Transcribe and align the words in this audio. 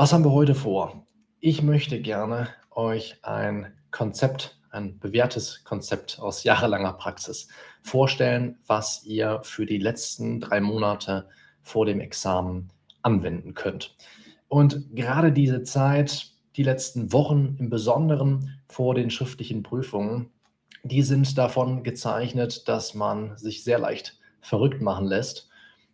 Was 0.00 0.14
haben 0.14 0.24
wir 0.24 0.32
heute 0.32 0.54
vor? 0.54 1.06
Ich 1.40 1.62
möchte 1.62 2.00
gerne 2.00 2.48
euch 2.70 3.18
ein 3.20 3.74
Konzept, 3.90 4.58
ein 4.70 4.98
bewährtes 4.98 5.62
Konzept 5.62 6.18
aus 6.18 6.42
jahrelanger 6.42 6.94
Praxis 6.94 7.48
vorstellen, 7.82 8.56
was 8.66 9.04
ihr 9.04 9.40
für 9.42 9.66
die 9.66 9.76
letzten 9.76 10.40
drei 10.40 10.62
Monate 10.62 11.28
vor 11.60 11.84
dem 11.84 12.00
Examen 12.00 12.70
anwenden 13.02 13.52
könnt. 13.52 13.94
Und 14.48 14.96
gerade 14.96 15.32
diese 15.32 15.64
Zeit, 15.64 16.30
die 16.56 16.62
letzten 16.62 17.12
Wochen 17.12 17.56
im 17.58 17.68
Besonderen 17.68 18.58
vor 18.68 18.94
den 18.94 19.10
schriftlichen 19.10 19.62
Prüfungen, 19.62 20.30
die 20.82 21.02
sind 21.02 21.36
davon 21.36 21.82
gezeichnet, 21.82 22.68
dass 22.68 22.94
man 22.94 23.36
sich 23.36 23.64
sehr 23.64 23.78
leicht 23.78 24.18
verrückt 24.40 24.80
machen 24.80 25.06
lässt 25.06 25.49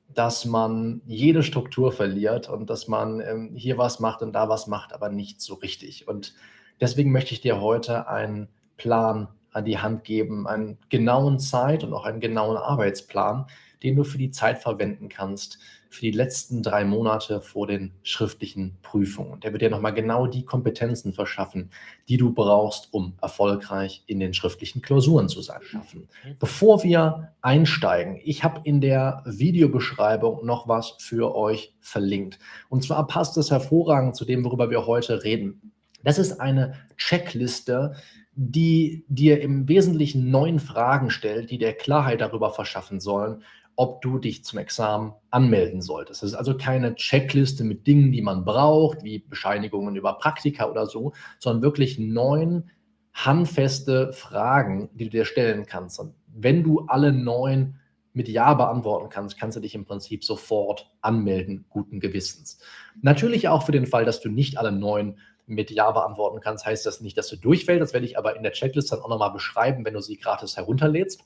dass 0.08 0.44
man 0.44 1.02
jede 1.06 1.42
Struktur 1.42 1.92
verliert 1.92 2.48
und 2.48 2.70
dass 2.70 2.88
man 2.88 3.20
ähm, 3.20 3.52
hier 3.54 3.78
was 3.78 4.00
macht 4.00 4.22
und 4.22 4.32
da 4.32 4.48
was 4.48 4.66
macht, 4.66 4.92
aber 4.92 5.08
nicht 5.08 5.40
so 5.40 5.54
richtig. 5.54 6.08
Und 6.08 6.34
deswegen 6.80 7.12
möchte 7.12 7.34
ich 7.34 7.40
dir 7.40 7.60
heute 7.60 8.08
einen 8.08 8.48
Plan 8.76 9.28
an 9.56 9.64
die 9.64 9.78
Hand 9.78 10.04
geben, 10.04 10.46
einen 10.46 10.78
genauen 10.90 11.38
Zeit- 11.38 11.82
und 11.82 11.94
auch 11.94 12.04
einen 12.04 12.20
genauen 12.20 12.56
Arbeitsplan, 12.56 13.46
den 13.82 13.96
du 13.96 14.04
für 14.04 14.18
die 14.18 14.30
Zeit 14.30 14.58
verwenden 14.58 15.08
kannst, 15.08 15.58
für 15.88 16.02
die 16.02 16.10
letzten 16.10 16.62
drei 16.62 16.84
Monate 16.84 17.40
vor 17.40 17.66
den 17.66 17.92
schriftlichen 18.02 18.76
Prüfungen. 18.82 19.40
Der 19.40 19.52
wird 19.52 19.62
dir 19.62 19.70
nochmal 19.70 19.94
genau 19.94 20.26
die 20.26 20.44
Kompetenzen 20.44 21.14
verschaffen, 21.14 21.70
die 22.08 22.18
du 22.18 22.34
brauchst, 22.34 22.92
um 22.92 23.14
erfolgreich 23.22 24.02
in 24.06 24.20
den 24.20 24.34
schriftlichen 24.34 24.82
Klausuren 24.82 25.28
zu 25.28 25.40
sein. 25.40 25.62
Schaffen. 25.62 26.08
Bevor 26.38 26.82
wir 26.82 27.32
einsteigen, 27.40 28.20
ich 28.22 28.44
habe 28.44 28.60
in 28.64 28.82
der 28.82 29.22
Videobeschreibung 29.24 30.44
noch 30.44 30.68
was 30.68 30.96
für 30.98 31.34
euch 31.34 31.74
verlinkt. 31.80 32.38
Und 32.68 32.82
zwar 32.82 33.06
passt 33.06 33.38
es 33.38 33.50
hervorragend 33.50 34.16
zu 34.16 34.26
dem, 34.26 34.44
worüber 34.44 34.68
wir 34.68 34.86
heute 34.86 35.24
reden. 35.24 35.72
Das 36.04 36.18
ist 36.18 36.40
eine 36.40 36.74
Checkliste, 36.96 37.94
die 38.36 39.04
dir 39.08 39.40
im 39.40 39.66
Wesentlichen 39.66 40.30
neun 40.30 40.58
Fragen 40.58 41.10
stellt, 41.10 41.50
die 41.50 41.58
dir 41.58 41.72
Klarheit 41.72 42.20
darüber 42.20 42.50
verschaffen 42.50 43.00
sollen, 43.00 43.42
ob 43.76 44.02
du 44.02 44.18
dich 44.18 44.44
zum 44.44 44.58
Examen 44.58 45.14
anmelden 45.30 45.80
solltest. 45.80 46.22
Das 46.22 46.30
ist 46.30 46.36
also 46.36 46.56
keine 46.56 46.94
Checkliste 46.94 47.64
mit 47.64 47.86
Dingen, 47.86 48.12
die 48.12 48.22
man 48.22 48.44
braucht, 48.44 49.02
wie 49.02 49.20
Bescheinigungen 49.20 49.96
über 49.96 50.18
Praktika 50.18 50.68
oder 50.70 50.86
so, 50.86 51.12
sondern 51.38 51.62
wirklich 51.62 51.98
neun 51.98 52.70
handfeste 53.14 54.12
Fragen, 54.12 54.90
die 54.92 55.04
du 55.04 55.10
dir 55.10 55.24
stellen 55.24 55.64
kannst. 55.64 55.98
Und 55.98 56.14
wenn 56.26 56.62
du 56.62 56.80
alle 56.80 57.12
neun 57.12 57.76
mit 58.12 58.28
Ja 58.28 58.52
beantworten 58.54 59.08
kannst, 59.08 59.38
kannst 59.38 59.56
du 59.56 59.60
dich 59.60 59.74
im 59.74 59.86
Prinzip 59.86 60.24
sofort 60.24 60.90
anmelden, 61.00 61.64
guten 61.70 62.00
Gewissens. 62.00 62.58
Natürlich 63.00 63.48
auch 63.48 63.64
für 63.64 63.72
den 63.72 63.86
Fall, 63.86 64.04
dass 64.04 64.20
du 64.20 64.28
nicht 64.28 64.58
alle 64.58 64.72
neun 64.72 65.16
mit 65.46 65.70
Ja 65.70 65.90
beantworten 65.90 66.40
kannst, 66.40 66.66
heißt 66.66 66.84
das 66.84 67.00
nicht, 67.00 67.16
dass 67.16 67.28
du 67.28 67.36
durchfällst. 67.36 67.80
Das 67.80 67.92
werde 67.92 68.06
ich 68.06 68.18
aber 68.18 68.36
in 68.36 68.42
der 68.42 68.52
Checkliste 68.52 68.96
dann 68.96 69.04
auch 69.04 69.08
nochmal 69.08 69.32
beschreiben, 69.32 69.84
wenn 69.84 69.94
du 69.94 70.00
sie 70.00 70.18
gratis 70.18 70.56
herunterlädst. 70.56 71.20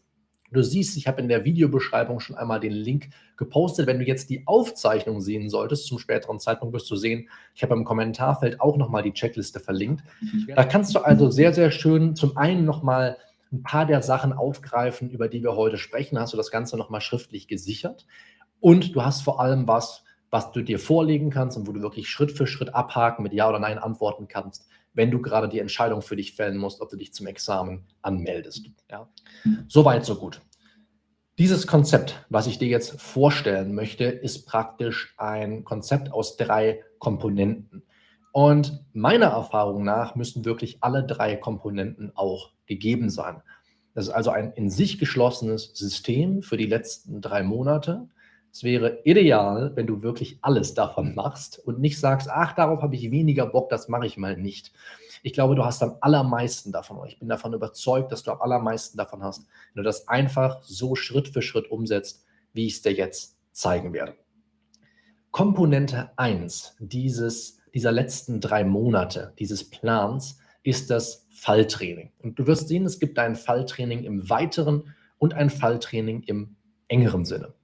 Du 0.52 0.62
siehst, 0.62 0.96
ich 0.96 1.06
habe 1.06 1.20
in 1.20 1.28
der 1.28 1.44
Videobeschreibung 1.44 2.18
schon 2.18 2.36
einmal 2.36 2.58
den 2.58 2.72
Link 2.72 3.10
gepostet. 3.36 3.86
Wenn 3.86 4.00
du 4.00 4.04
jetzt 4.04 4.30
die 4.30 4.46
Aufzeichnung 4.46 5.20
sehen 5.20 5.48
solltest, 5.48 5.86
zum 5.86 5.98
späteren 5.98 6.40
Zeitpunkt 6.40 6.74
wirst 6.74 6.90
du 6.90 6.96
sehen, 6.96 7.28
ich 7.54 7.62
habe 7.62 7.74
im 7.74 7.84
Kommentarfeld 7.84 8.60
auch 8.60 8.77
nochmal 8.77 9.04
die 9.04 9.12
Checkliste 9.12 9.60
verlinkt. 9.60 10.02
Da 10.56 10.64
kannst 10.64 10.94
du 10.94 11.00
also 11.00 11.30
sehr, 11.30 11.55
sehr 11.55 11.70
schön 11.70 12.16
zum 12.16 12.36
einen 12.36 12.64
nochmal 12.64 13.16
ein 13.52 13.62
paar 13.62 13.86
der 13.86 14.02
Sachen 14.02 14.32
aufgreifen, 14.32 15.10
über 15.10 15.28
die 15.28 15.42
wir 15.42 15.55
heute 15.55 15.77
sprechen. 15.77 16.18
Hast 16.18 16.32
du 16.32 16.36
das 16.36 16.50
Ganze 16.50 16.77
nochmal 16.77 17.00
schriftlich 17.00 17.46
gesichert. 17.46 18.06
Und 18.58 18.94
du 18.94 19.05
hast 19.05 19.22
vor 19.22 19.40
allem 19.40 19.66
was, 19.68 20.05
was 20.31 20.53
du 20.53 20.62
dir 20.62 20.78
vorlegen 20.78 21.31
kannst 21.31 21.56
und 21.56 21.67
wo 21.67 21.73
du 21.73 21.83
wirklich 21.83 22.09
Schritt 22.09 22.33
für 22.33 22.47
Schritt 22.47 22.75
abhaken 22.75 23.23
mit 23.23 23.33
Ja 23.33 23.48
oder 23.48 23.59
Nein 23.59 23.78
antworten 23.78 24.28
kannst, 24.28 24.69
wenn 24.95 25.11
du 25.11 25.20
gerade 25.20 25.48
die 25.48 25.59
Entscheidung 25.59 26.03
für 26.03 26.17
dich 26.17 26.34
fällen 26.34 26.56
musst, 26.56 26.81
ob 26.81 26.89
du 26.91 26.97
dich 26.97 27.12
zum 27.12 27.27
Examen 27.27 27.86
anmeldest. 28.03 28.70
Ja? 28.91 29.08
Soweit, 29.69 30.05
so 30.05 30.17
gut. 30.17 30.40
Dieses 31.39 31.67
Konzept, 31.67 32.27
was 32.29 32.46
ich 32.46 32.58
dir 32.58 32.69
jetzt 32.69 33.01
vorstellen 33.01 33.74
möchte, 33.74 34.05
ist 34.05 34.46
praktisch 34.46 35.14
ein 35.17 35.64
Konzept 35.64 36.13
aus 36.13 36.36
drei 36.36 36.83
Komponenten. 36.98 37.83
Und 38.33 38.85
meiner 38.92 39.29
Erfahrung 39.29 39.83
nach 39.83 40.14
müssen 40.17 40.45
wirklich 40.45 40.83
alle 40.83 41.05
drei 41.05 41.36
Komponenten 41.36 42.13
auch 42.14 42.52
gegeben 42.67 43.11
sein. 43.11 43.42
Das 43.95 44.07
ist 44.07 44.13
also 44.13 44.30
ein 44.30 44.52
in 44.52 44.70
sich 44.70 44.98
geschlossenes 44.98 45.73
System 45.74 46.42
für 46.42 46.57
die 46.57 46.67
letzten 46.67 47.20
drei 47.20 47.42
Monate. 47.42 48.08
Es 48.52 48.64
wäre 48.64 49.00
ideal, 49.05 49.72
wenn 49.77 49.86
du 49.86 50.02
wirklich 50.02 50.38
alles 50.42 50.74
davon 50.74 51.14
machst 51.14 51.58
und 51.58 51.78
nicht 51.78 51.98
sagst, 52.00 52.28
ach, 52.28 52.52
darauf 52.55 52.83
habe 52.83 52.96
ich 52.96 53.11
weniger 53.11 53.46
Bock, 53.46 53.68
das 53.68 53.88
mache 53.88 54.06
ich 54.06 54.16
mal 54.16 54.36
nicht. 54.36 54.72
Ich 55.22 55.33
glaube, 55.33 55.55
du 55.55 55.64
hast 55.64 55.83
am 55.83 55.96
allermeisten 56.00 56.72
davon, 56.72 57.06
ich 57.06 57.18
bin 57.18 57.28
davon 57.28 57.52
überzeugt, 57.52 58.10
dass 58.10 58.22
du 58.22 58.33
am 58.33 58.40
allermeisten 58.40 58.96
davon 58.96 59.22
hast, 59.22 59.46
wenn 59.74 59.83
du 59.83 59.86
das 59.86 60.08
einfach 60.08 60.62
so 60.62 60.96
Schritt 60.96 61.28
für 61.28 61.42
Schritt 61.42 61.70
umsetzt, 61.70 62.24
wie 62.52 62.66
ich 62.66 62.74
es 62.74 62.83
dir 62.83 62.92
jetzt 62.92 63.36
zeigen 63.52 63.92
werde. 63.92 64.14
Komponente 65.30 66.10
1 66.16 66.77
dieses, 66.80 67.58
dieser 67.72 67.92
letzten 67.92 68.40
drei 68.40 68.64
Monate 68.64 69.33
dieses 69.39 69.68
Plans 69.68 70.39
ist 70.62 70.90
das 70.90 71.27
Falltraining. 71.30 72.10
Und 72.22 72.39
du 72.39 72.46
wirst 72.46 72.68
sehen, 72.68 72.84
es 72.84 72.98
gibt 72.98 73.18
ein 73.18 73.36
Falltraining 73.36 74.05
im 74.05 74.28
weiteren 74.28 74.94
und 75.18 75.34
ein 75.34 75.50
Falltraining 75.50 76.24
im 76.24 76.56
engeren 76.89 77.24
Sinne. 77.24 77.55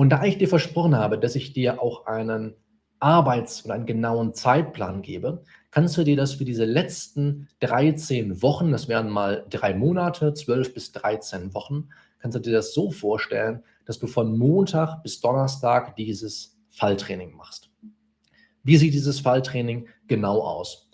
Und 0.00 0.08
da 0.08 0.24
ich 0.24 0.38
dir 0.38 0.48
versprochen 0.48 0.96
habe, 0.96 1.18
dass 1.18 1.36
ich 1.36 1.52
dir 1.52 1.82
auch 1.82 2.06
einen 2.06 2.54
Arbeits- 3.00 3.60
und 3.60 3.70
einen 3.70 3.84
genauen 3.84 4.32
Zeitplan 4.32 5.02
gebe, 5.02 5.44
kannst 5.70 5.98
du 5.98 6.04
dir 6.04 6.16
das 6.16 6.32
für 6.32 6.46
diese 6.46 6.64
letzten 6.64 7.48
13 7.60 8.40
Wochen, 8.40 8.72
das 8.72 8.88
wären 8.88 9.10
mal 9.10 9.44
drei 9.50 9.74
Monate, 9.74 10.32
12 10.32 10.72
bis 10.72 10.92
13 10.92 11.52
Wochen, 11.52 11.90
kannst 12.18 12.34
du 12.34 12.40
dir 12.40 12.54
das 12.54 12.72
so 12.72 12.90
vorstellen, 12.90 13.62
dass 13.84 13.98
du 13.98 14.06
von 14.06 14.38
Montag 14.38 15.02
bis 15.02 15.20
Donnerstag 15.20 15.94
dieses 15.96 16.58
Falltraining 16.70 17.36
machst. 17.36 17.68
Wie 18.62 18.78
sieht 18.78 18.94
dieses 18.94 19.20
Falltraining 19.20 19.86
genau 20.08 20.40
aus? 20.40 20.88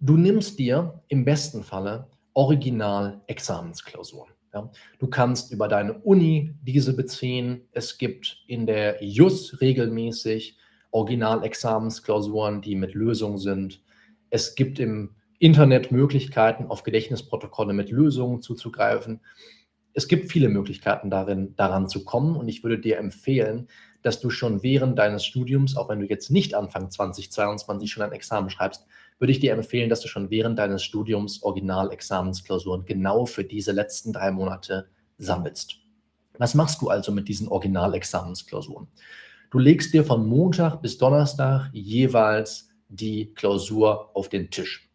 Du 0.00 0.16
nimmst 0.16 0.58
dir 0.58 1.00
im 1.06 1.24
besten 1.24 1.62
Falle 1.62 2.08
Original-Examensklausuren. 2.34 4.35
Ja. 4.56 4.70
Du 4.98 5.06
kannst 5.08 5.52
über 5.52 5.68
deine 5.68 5.98
Uni 5.98 6.54
diese 6.62 6.96
beziehen. 6.96 7.68
Es 7.72 7.98
gibt 7.98 8.42
in 8.46 8.66
der 8.66 9.04
JUS 9.04 9.60
regelmäßig 9.60 10.56
Originalexamensklausuren, 10.92 12.62
die 12.62 12.74
mit 12.74 12.94
Lösungen 12.94 13.36
sind. 13.36 13.82
Es 14.30 14.54
gibt 14.54 14.78
im 14.78 15.14
Internet 15.38 15.92
Möglichkeiten, 15.92 16.68
auf 16.68 16.84
Gedächtnisprotokolle 16.84 17.74
mit 17.74 17.90
Lösungen 17.90 18.40
zuzugreifen. 18.40 19.20
Es 19.92 20.08
gibt 20.08 20.32
viele 20.32 20.48
Möglichkeiten 20.48 21.10
darin, 21.10 21.54
daran 21.56 21.86
zu 21.86 22.02
kommen 22.04 22.34
und 22.34 22.48
ich 22.48 22.62
würde 22.62 22.78
dir 22.78 22.96
empfehlen, 22.96 23.68
dass 24.06 24.20
du 24.20 24.30
schon 24.30 24.62
während 24.62 25.00
deines 25.00 25.24
Studiums, 25.24 25.76
auch 25.76 25.88
wenn 25.88 25.98
du 25.98 26.06
jetzt 26.06 26.30
nicht 26.30 26.54
Anfang 26.54 26.92
2022 26.92 27.90
schon 27.90 28.04
ein 28.04 28.12
Examen 28.12 28.50
schreibst, 28.50 28.86
würde 29.18 29.32
ich 29.32 29.40
dir 29.40 29.52
empfehlen, 29.52 29.90
dass 29.90 30.00
du 30.00 30.06
schon 30.06 30.30
während 30.30 30.60
deines 30.60 30.84
Studiums 30.84 31.42
Originalexamensklausuren 31.42 32.84
genau 32.84 33.26
für 33.26 33.42
diese 33.42 33.72
letzten 33.72 34.12
drei 34.12 34.30
Monate 34.30 34.86
sammelst. 35.18 35.78
Was 36.38 36.54
machst 36.54 36.82
du 36.82 36.88
also 36.88 37.10
mit 37.10 37.26
diesen 37.26 37.48
Originalexamensklausuren? 37.48 38.86
Du 39.50 39.58
legst 39.58 39.92
dir 39.92 40.04
von 40.04 40.24
Montag 40.24 40.82
bis 40.82 40.98
Donnerstag 40.98 41.70
jeweils 41.72 42.68
die 42.88 43.34
Klausur 43.34 44.14
auf 44.14 44.28
den 44.28 44.52
Tisch. 44.52 44.88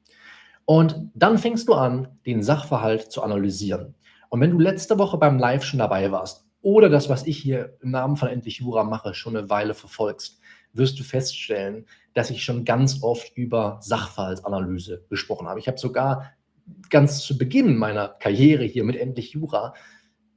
Und 0.63 1.11
dann 1.15 1.37
fängst 1.37 1.67
du 1.67 1.73
an, 1.73 2.07
den 2.25 2.43
Sachverhalt 2.43 3.11
zu 3.11 3.23
analysieren. 3.23 3.93
Und 4.29 4.39
wenn 4.39 4.51
du 4.51 4.59
letzte 4.59 4.97
Woche 4.97 5.17
beim 5.17 5.37
Live 5.37 5.65
schon 5.65 5.79
dabei 5.79 6.13
warst 6.13 6.45
oder 6.61 6.89
das, 6.89 7.09
was 7.09 7.25
ich 7.25 7.37
hier 7.37 7.77
im 7.81 7.91
Namen 7.91 8.17
von 8.17 8.29
Endlich 8.29 8.59
Jura 8.59 8.83
mache, 8.83 9.13
schon 9.13 9.35
eine 9.35 9.49
Weile 9.49 9.73
verfolgst, 9.73 10.39
wirst 10.73 10.99
du 10.99 11.03
feststellen, 11.03 11.85
dass 12.13 12.29
ich 12.29 12.43
schon 12.43 12.65
ganz 12.65 13.01
oft 13.01 13.35
über 13.35 13.79
Sachverhaltsanalyse 13.81 15.05
gesprochen 15.09 15.47
habe. 15.47 15.59
Ich 15.59 15.67
habe 15.67 15.77
sogar 15.77 16.33
ganz 16.89 17.21
zu 17.21 17.37
Beginn 17.37 17.75
meiner 17.77 18.09
Karriere 18.09 18.63
hier 18.63 18.83
mit 18.83 18.95
Endlich 18.95 19.31
Jura 19.31 19.73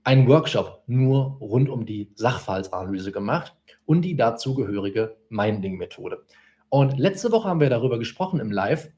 einen 0.03 0.29
Workshop 0.29 0.83
nur 0.87 1.39
rund 1.41 1.69
um 1.69 1.87
die 1.87 2.11
Sachverhaltsanalyse 2.15 3.13
gemacht 3.13 3.55
und 3.87 4.03
die 4.03 4.17
dazugehörige 4.17 5.17
Minding-Methode. 5.29 6.25
Und 6.69 6.99
letzte 6.99 7.33
Woche 7.33 7.49
haben 7.49 7.61
wir 7.61 7.71
darüber 7.71 7.99
gesprochen 7.99 8.41
im 8.41 8.51
Live, 8.51 8.91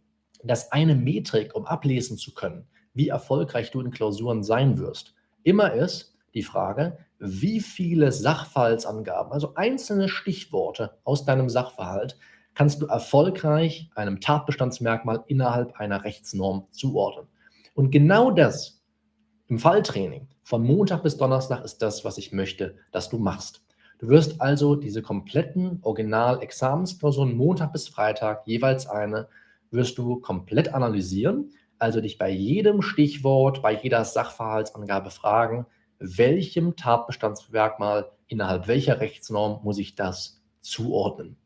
dass 0.42 0.72
eine 0.72 0.94
Metrik, 0.94 1.54
um 1.54 1.66
ablesen 1.66 2.16
zu 2.16 2.34
können, 2.34 2.66
wie 2.94 3.08
erfolgreich 3.08 3.70
du 3.70 3.80
in 3.80 3.90
Klausuren 3.90 4.42
sein 4.42 4.78
wirst, 4.78 5.14
immer 5.42 5.72
ist 5.72 6.16
die 6.34 6.42
Frage, 6.42 6.98
wie 7.18 7.60
viele 7.60 8.12
Sachverhaltsangaben, 8.12 9.32
also 9.32 9.54
einzelne 9.54 10.08
Stichworte 10.08 10.98
aus 11.04 11.24
deinem 11.24 11.48
Sachverhalt, 11.48 12.18
kannst 12.54 12.80
du 12.80 12.86
erfolgreich 12.86 13.90
einem 13.94 14.20
Tatbestandsmerkmal 14.20 15.24
innerhalb 15.26 15.76
einer 15.76 16.04
Rechtsnorm 16.04 16.66
zuordnen. 16.70 17.26
Und 17.74 17.90
genau 17.90 18.30
das 18.30 18.82
im 19.48 19.58
Falltraining 19.58 20.28
von 20.42 20.64
Montag 20.64 21.02
bis 21.02 21.16
Donnerstag 21.16 21.64
ist 21.64 21.78
das, 21.78 22.04
was 22.04 22.18
ich 22.18 22.32
möchte, 22.32 22.76
dass 22.92 23.08
du 23.10 23.18
machst. 23.18 23.62
Du 23.98 24.08
wirst 24.08 24.40
also 24.40 24.74
diese 24.74 25.02
kompletten 25.02 25.78
Original-Examensklausuren 25.82 27.34
Montag 27.34 27.72
bis 27.72 27.88
Freitag, 27.88 28.46
jeweils 28.46 28.86
eine, 28.86 29.28
wirst 29.70 29.98
du 29.98 30.20
komplett 30.20 30.74
analysieren, 30.74 31.52
also 31.78 32.00
dich 32.00 32.18
bei 32.18 32.30
jedem 32.30 32.82
Stichwort, 32.82 33.62
bei 33.62 33.74
jeder 33.74 34.04
Sachverhaltsangabe 34.04 35.10
fragen, 35.10 35.66
welchem 35.98 36.76
Tatbestandsmerkmal 36.76 38.10
innerhalb 38.28 38.68
welcher 38.68 39.00
Rechtsnorm 39.00 39.60
muss 39.62 39.78
ich 39.78 39.94
das 39.94 40.42
zuordnen. 40.60 41.36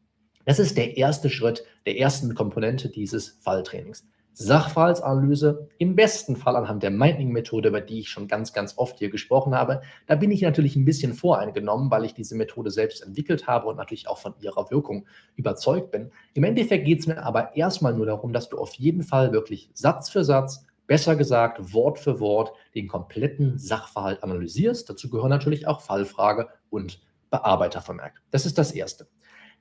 Das 0.45 0.59
ist 0.59 0.77
der 0.77 0.97
erste 0.97 1.31
Schritt 1.31 1.65
der 1.87 1.99
ersten 1.99 2.35
Komponente 2.35 2.89
dieses 2.89 3.39
Falltrainings. 3.41 4.05
Sachverhaltsanalyse, 4.33 5.69
im 5.79 5.97
besten 5.97 6.35
Fall 6.35 6.57
anhand 6.57 6.83
der 6.83 6.91
Minding-Methode, 6.91 7.69
über 7.69 7.81
die 7.81 8.01
ich 8.01 8.09
schon 8.09 8.27
ganz, 8.27 8.53
ganz 8.53 8.79
oft 8.79 8.99
hier 8.99 9.11
gesprochen 9.11 9.55
habe. 9.55 9.83
Da 10.07 10.15
bin 10.15 10.31
ich 10.31 10.41
natürlich 10.41 10.77
ein 10.77 10.85
bisschen 10.85 11.13
voreingenommen, 11.13 11.91
weil 11.91 12.05
ich 12.05 12.15
diese 12.15 12.37
Methode 12.37 12.71
selbst 12.71 13.03
entwickelt 13.03 13.47
habe 13.47 13.67
und 13.67 13.77
natürlich 13.77 14.09
auch 14.09 14.19
von 14.19 14.35
ihrer 14.41 14.71
Wirkung 14.71 15.07
überzeugt 15.37 15.91
bin. 15.91 16.11
Im 16.33 16.45
Endeffekt 16.45 16.87
geht 16.87 17.01
es 17.01 17.07
mir 17.07 17.23
aber 17.23 17.55
erstmal 17.55 17.93
nur 17.93 18.07
darum, 18.07 18.33
dass 18.33 18.49
du 18.49 18.57
auf 18.57 18.73
jeden 18.75 19.03
Fall 19.03 19.33
wirklich 19.33 19.71
Satz 19.75 20.09
für 20.09 20.25
Satz, 20.25 20.65
besser 20.91 21.15
gesagt 21.15 21.73
Wort 21.73 22.01
für 22.01 22.19
Wort, 22.19 22.53
den 22.75 22.89
kompletten 22.89 23.61
Sachverhalt 23.61 24.25
analysierst. 24.25 24.91
Dazu 24.91 25.09
gehören 25.09 25.31
natürlich 25.31 25.69
auch 25.69 25.83
Fallfrage 25.83 26.49
und 26.69 27.01
Bearbeitervermerk. 27.31 28.21
Das 28.33 28.45
ist 28.45 28.59
das 28.59 28.73
Erste. 28.73 29.07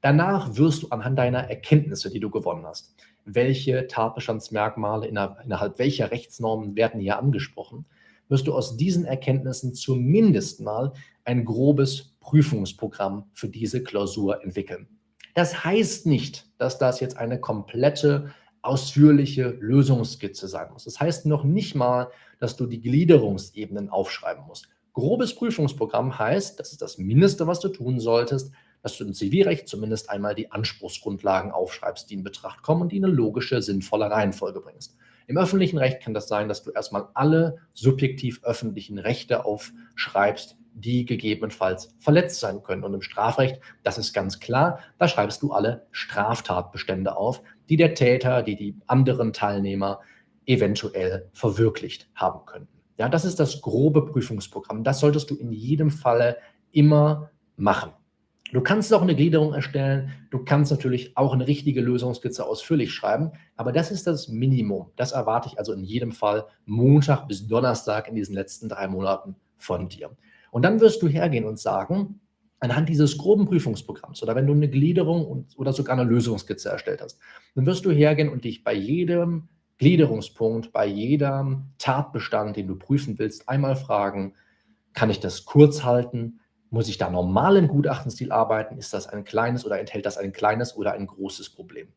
Danach 0.01 0.57
wirst 0.57 0.81
du 0.81 0.87
anhand 0.87 1.19
deiner 1.19 1.47
Erkenntnisse, 1.47 2.09
die 2.09 2.19
du 2.19 2.31
gewonnen 2.31 2.65
hast, 2.65 2.95
welche 3.25 3.85
Tatbestandsmerkmale 3.85 5.05
innerhalb 5.05 5.77
welcher 5.77 6.09
Rechtsnormen 6.09 6.75
werden 6.75 6.99
hier 6.99 7.19
angesprochen, 7.19 7.85
wirst 8.27 8.47
du 8.47 8.55
aus 8.55 8.75
diesen 8.75 9.05
Erkenntnissen 9.05 9.75
zumindest 9.75 10.61
mal 10.61 10.93
ein 11.25 11.45
grobes 11.45 12.15
Prüfungsprogramm 12.21 13.29
für 13.33 13.49
diese 13.49 13.83
Klausur 13.83 14.43
entwickeln. 14.43 14.87
Das 15.35 15.63
heißt 15.63 16.07
nicht, 16.07 16.47
dass 16.57 16.79
das 16.79 16.99
jetzt 17.01 17.17
eine 17.17 17.39
komplette, 17.39 18.33
ausführliche 18.61 19.49
Lösungsskizze 19.59 20.47
sein 20.47 20.71
muss. 20.71 20.85
Das 20.85 20.99
heißt 20.99 21.25
noch 21.25 21.43
nicht 21.43 21.75
mal, 21.75 22.09
dass 22.39 22.55
du 22.55 22.65
die 22.65 22.81
Gliederungsebenen 22.81 23.89
aufschreiben 23.89 24.45
musst. 24.45 24.67
Grobes 24.93 25.35
Prüfungsprogramm 25.35 26.17
heißt, 26.17 26.59
das 26.59 26.71
ist 26.71 26.81
das 26.81 26.97
Mindeste, 26.97 27.47
was 27.47 27.59
du 27.59 27.69
tun 27.69 27.99
solltest, 27.99 28.51
dass 28.81 28.97
du 28.97 29.05
im 29.05 29.13
Zivilrecht 29.13 29.67
zumindest 29.67 30.09
einmal 30.09 30.35
die 30.35 30.51
Anspruchsgrundlagen 30.51 31.51
aufschreibst, 31.51 32.09
die 32.09 32.15
in 32.15 32.23
Betracht 32.23 32.63
kommen 32.63 32.81
und 32.81 32.91
die 32.91 32.97
eine 32.97 33.07
logische, 33.11 33.61
sinnvolle 33.61 34.09
Reihenfolge 34.09 34.61
bringst. 34.61 34.95
Im 35.27 35.37
öffentlichen 35.37 35.77
Recht 35.77 36.01
kann 36.01 36.13
das 36.13 36.27
sein, 36.27 36.47
dass 36.47 36.63
du 36.63 36.71
erstmal 36.71 37.07
alle 37.13 37.59
subjektiv 37.73 38.43
öffentlichen 38.43 38.97
Rechte 38.97 39.45
aufschreibst, 39.45 40.57
die 40.73 41.05
gegebenenfalls 41.05 41.93
verletzt 41.99 42.39
sein 42.39 42.63
können. 42.63 42.83
Und 42.83 42.93
im 42.93 43.01
Strafrecht, 43.01 43.61
das 43.83 43.97
ist 43.97 44.13
ganz 44.13 44.39
klar, 44.39 44.79
da 44.97 45.07
schreibst 45.07 45.43
du 45.43 45.51
alle 45.51 45.85
Straftatbestände 45.91 47.15
auf, 47.15 47.41
die 47.69 47.77
der 47.77 47.93
Täter, 47.93 48.43
die 48.43 48.55
die 48.55 48.75
anderen 48.87 49.33
Teilnehmer 49.33 49.99
eventuell 50.45 51.29
verwirklicht 51.33 52.09
haben 52.15 52.45
könnten. 52.45 52.79
Ja, 52.97 53.07
das 53.07 53.23
ist 53.23 53.39
das 53.39 53.61
grobe 53.61 54.05
Prüfungsprogramm. 54.05 54.83
Das 54.83 54.99
solltest 54.99 55.29
du 55.29 55.35
in 55.35 55.51
jedem 55.51 55.91
Falle 55.91 56.37
immer 56.71 57.29
machen. 57.55 57.91
Du 58.51 58.61
kannst 58.61 58.91
auch 58.93 59.03
eine 59.03 59.15
Gliederung 59.15 59.53
erstellen. 59.53 60.11
Du 60.31 60.43
kannst 60.43 60.71
natürlich 60.71 61.15
auch 61.15 61.33
eine 61.33 61.45
richtige 61.45 61.81
Lösungskizze 61.81 62.45
ausführlich 62.45 62.91
schreiben. 62.91 63.31
Aber 63.55 63.71
das 63.71 63.91
ist 63.91 64.07
das 64.07 64.27
Minimum. 64.27 64.91
Das 64.95 65.11
erwarte 65.11 65.49
ich 65.49 65.59
also 65.59 65.71
in 65.71 65.83
jedem 65.83 66.11
Fall 66.11 66.45
Montag 66.65 67.27
bis 67.27 67.47
Donnerstag 67.47 68.07
in 68.07 68.15
diesen 68.15 68.33
letzten 68.33 68.67
drei 68.67 68.87
Monaten 68.87 69.35
von 69.55 69.87
dir. 69.87 70.09
Und 70.49 70.63
dann 70.63 70.79
wirst 70.79 71.03
du 71.03 71.07
hergehen 71.07 71.45
und 71.45 71.59
sagen, 71.59 72.19
anhand 72.59 72.89
dieses 72.89 73.17
groben 73.17 73.45
Prüfungsprogramms 73.45 74.21
oder 74.21 74.35
wenn 74.35 74.47
du 74.47 74.53
eine 74.53 74.69
Gliederung 74.69 75.25
und, 75.25 75.57
oder 75.57 75.73
sogar 75.73 75.97
eine 75.97 76.09
Lösungskizze 76.09 76.69
erstellt 76.69 77.01
hast, 77.01 77.19
dann 77.55 77.65
wirst 77.65 77.85
du 77.85 77.91
hergehen 77.91 78.29
und 78.29 78.43
dich 78.43 78.63
bei 78.63 78.73
jedem 78.73 79.49
Gliederungspunkt, 79.77 80.73
bei 80.73 80.85
jedem 80.85 81.69
Tatbestand, 81.77 82.57
den 82.57 82.67
du 82.67 82.75
prüfen 82.75 83.17
willst, 83.17 83.47
einmal 83.47 83.75
fragen, 83.75 84.33
kann 84.93 85.09
ich 85.09 85.19
das 85.21 85.45
kurz 85.45 85.83
halten? 85.83 86.39
Muss 86.69 86.89
ich 86.89 86.97
da 86.97 87.09
normal 87.09 87.55
im 87.55 87.67
Gutachtenstil 87.67 88.31
arbeiten? 88.31 88.77
Ist 88.77 88.93
das 88.93 89.07
ein 89.07 89.23
kleines 89.23 89.65
oder 89.65 89.79
enthält 89.79 90.05
das 90.05 90.17
ein 90.17 90.33
kleines 90.33 90.75
oder 90.75 90.91
ein 90.91 91.07
großes 91.07 91.51
Problem? 91.51 91.87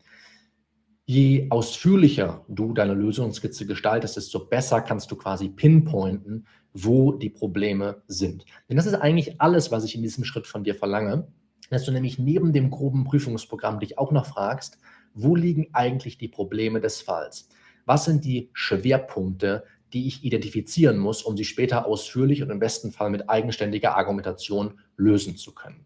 Je 1.04 1.48
ausführlicher 1.50 2.44
du 2.48 2.72
deine 2.72 2.94
Lösungsskizze 2.94 3.66
gestaltest, 3.66 4.16
desto 4.16 4.46
besser 4.46 4.80
kannst 4.80 5.10
du 5.10 5.16
quasi 5.16 5.48
pinpointen, 5.48 6.46
wo 6.72 7.12
die 7.12 7.30
Probleme 7.30 8.02
sind. 8.06 8.44
Denn 8.68 8.76
das 8.76 8.86
ist 8.86 8.94
eigentlich 8.94 9.40
alles, 9.40 9.70
was 9.70 9.84
ich 9.84 9.94
in 9.94 10.02
diesem 10.02 10.24
Schritt 10.24 10.46
von 10.46 10.64
dir 10.64 10.74
verlange, 10.74 11.28
dass 11.70 11.84
du 11.84 11.92
nämlich 11.92 12.18
neben 12.18 12.52
dem 12.52 12.70
groben 12.70 13.04
Prüfungsprogramm 13.04 13.80
dich 13.80 13.98
auch 13.98 14.12
noch 14.12 14.26
fragst, 14.26 14.78
wo 15.14 15.36
liegen 15.36 15.68
eigentlich 15.72 16.18
die 16.18 16.28
Probleme 16.28 16.80
des 16.80 17.00
Falls? 17.00 17.48
Was 17.84 18.04
sind 18.04 18.24
die 18.24 18.50
Schwerpunkte, 18.52 19.64
die 19.92 20.06
ich 20.06 20.24
identifizieren 20.24 20.98
muss, 20.98 21.22
um 21.22 21.36
sie 21.36 21.44
später 21.44 21.86
ausführlich 21.86 22.42
und 22.42 22.50
im 22.50 22.58
besten 22.58 22.92
Fall 22.92 23.10
mit 23.10 23.28
eigenständiger 23.28 23.96
Argumentation 23.96 24.80
lösen 24.96 25.36
zu 25.36 25.54
können. 25.54 25.84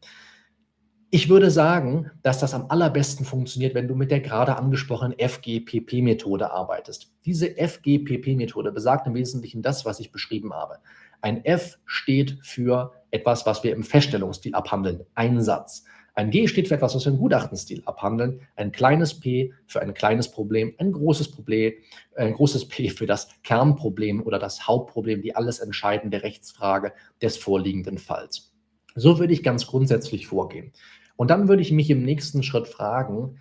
Ich 1.11 1.29
würde 1.29 1.53
sagen, 1.53 2.11
dass 2.25 2.41
das 2.41 2.53
am 2.53 2.67
allerbesten 2.69 3.25
funktioniert, 3.25 3.76
wenn 3.76 3.87
du 3.87 3.94
mit 3.94 4.11
der 4.11 4.19
gerade 4.19 4.56
angesprochenen 4.56 5.17
FGPP-Methode 5.17 6.50
arbeitest. 6.50 7.12
Diese 7.25 7.56
FGPP-Methode 7.56 8.73
besagt 8.73 9.06
im 9.06 9.14
Wesentlichen 9.14 9.62
das, 9.62 9.85
was 9.85 10.00
ich 10.00 10.11
beschrieben 10.11 10.53
habe. 10.53 10.79
Ein 11.20 11.44
F 11.44 11.79
steht 11.87 12.38
für 12.43 12.93
etwas, 13.12 13.47
was 13.47 13.62
wir 13.62 13.73
im 13.73 13.85
Feststellungsstil 13.85 14.55
abhandeln, 14.56 15.06
Einsatz. 15.14 15.85
Ein 16.17 16.31
G 16.31 16.49
steht 16.49 16.67
für 16.67 16.75
etwas, 16.75 16.97
was 16.97 17.05
wir 17.05 17.12
im 17.12 17.19
Gutachtenstil 17.19 17.82
abhandeln. 17.87 18.41
Ein 18.56 18.73
kleines 18.73 19.20
P 19.20 19.52
für 19.67 19.81
ein 19.81 19.94
kleines 19.94 20.31
Problem, 20.31 20.75
ein 20.79 20.91
großes 20.91 21.31
Problem, 21.31 21.75
ein 22.17 22.35
großes 22.35 22.67
P 22.67 22.88
für 22.88 23.06
das 23.06 23.29
Kernproblem 23.44 24.23
oder 24.23 24.41
das 24.41 24.67
Hauptproblem, 24.67 25.23
die 25.23 25.37
alles 25.37 25.61
entscheidende 25.61 26.25
Rechtsfrage 26.25 26.94
des 27.23 27.37
vorliegenden 27.37 27.99
Falls. 27.99 28.56
So 28.97 29.19
würde 29.19 29.33
ich 29.33 29.43
ganz 29.43 29.67
grundsätzlich 29.67 30.27
vorgehen. 30.27 30.73
Und 31.17 31.31
dann 31.31 31.49
würde 31.49 31.63
ich 31.63 31.71
mich 31.71 31.91
im 31.91 32.03
nächsten 32.03 32.43
Schritt 32.43 32.67
fragen, 32.67 33.39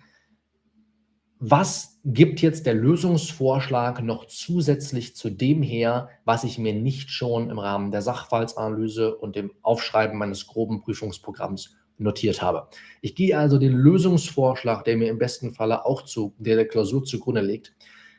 was 1.38 2.00
gibt 2.04 2.40
jetzt 2.40 2.64
der 2.64 2.74
Lösungsvorschlag 2.74 4.02
noch 4.02 4.26
zusätzlich 4.26 5.16
zu 5.16 5.28
dem 5.28 5.62
her, 5.62 6.08
was 6.24 6.44
ich 6.44 6.56
mir 6.58 6.72
nicht 6.72 7.10
schon 7.10 7.50
im 7.50 7.58
Rahmen 7.58 7.90
der 7.90 8.00
Sachverhaltsanalyse 8.00 9.16
und 9.16 9.36
dem 9.36 9.52
Aufschreiben 9.60 10.16
meines 10.16 10.46
groben 10.46 10.80
Prüfungsprogramms 10.80 11.76
notiert 11.98 12.40
habe. 12.40 12.68
Ich 13.02 13.14
gehe 13.14 13.36
also 13.36 13.58
den 13.58 13.72
Lösungsvorschlag, 13.72 14.84
der 14.84 14.96
mir 14.96 15.08
im 15.08 15.18
besten 15.18 15.52
Falle 15.52 15.84
auch 15.84 16.02
zu, 16.02 16.34
der 16.38 16.56
der 16.56 16.68
Klausur 16.68 17.04
zugrunde 17.04 17.42
liegt, 17.42 17.74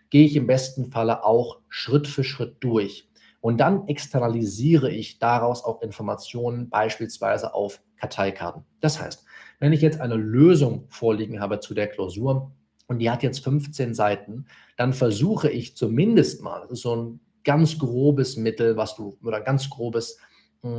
gehe 0.09 0.25
ich 0.25 0.35
im 0.35 0.47
besten 0.47 0.91
Falle 0.91 1.23
auch 1.23 1.59
Schritt 1.69 2.07
für 2.07 2.23
Schritt 2.23 2.57
durch. 2.59 3.06
Und 3.47 3.59
dann 3.59 3.87
externalisiere 3.87 4.91
ich 4.91 5.19
daraus 5.19 5.63
auch 5.63 5.81
Informationen 5.81 6.69
beispielsweise 6.69 7.53
auf 7.53 7.81
Karteikarten. 7.95 8.65
Das 8.81 9.01
heißt, 9.01 9.23
wenn 9.59 9.71
ich 9.71 9.79
jetzt 9.79 10.01
eine 10.01 10.15
Lösung 10.15 10.83
vorliegen 10.89 11.39
habe 11.39 11.61
zu 11.61 11.73
der 11.73 11.87
Klausur 11.87 12.51
und 12.87 12.99
die 12.99 13.09
hat 13.09 13.23
jetzt 13.23 13.41
15 13.45 13.93
Seiten, 13.93 14.47
dann 14.75 14.91
versuche 14.91 15.49
ich 15.49 15.77
zumindest 15.77 16.41
mal, 16.41 16.59
das 16.59 16.71
ist 16.71 16.81
so 16.81 16.93
ein 16.93 17.19
ganz 17.45 17.79
grobes 17.79 18.35
Mittel, 18.35 18.75
was 18.75 18.97
du, 18.97 19.17
oder 19.23 19.39
ganz 19.39 19.69
grobes 19.69 20.17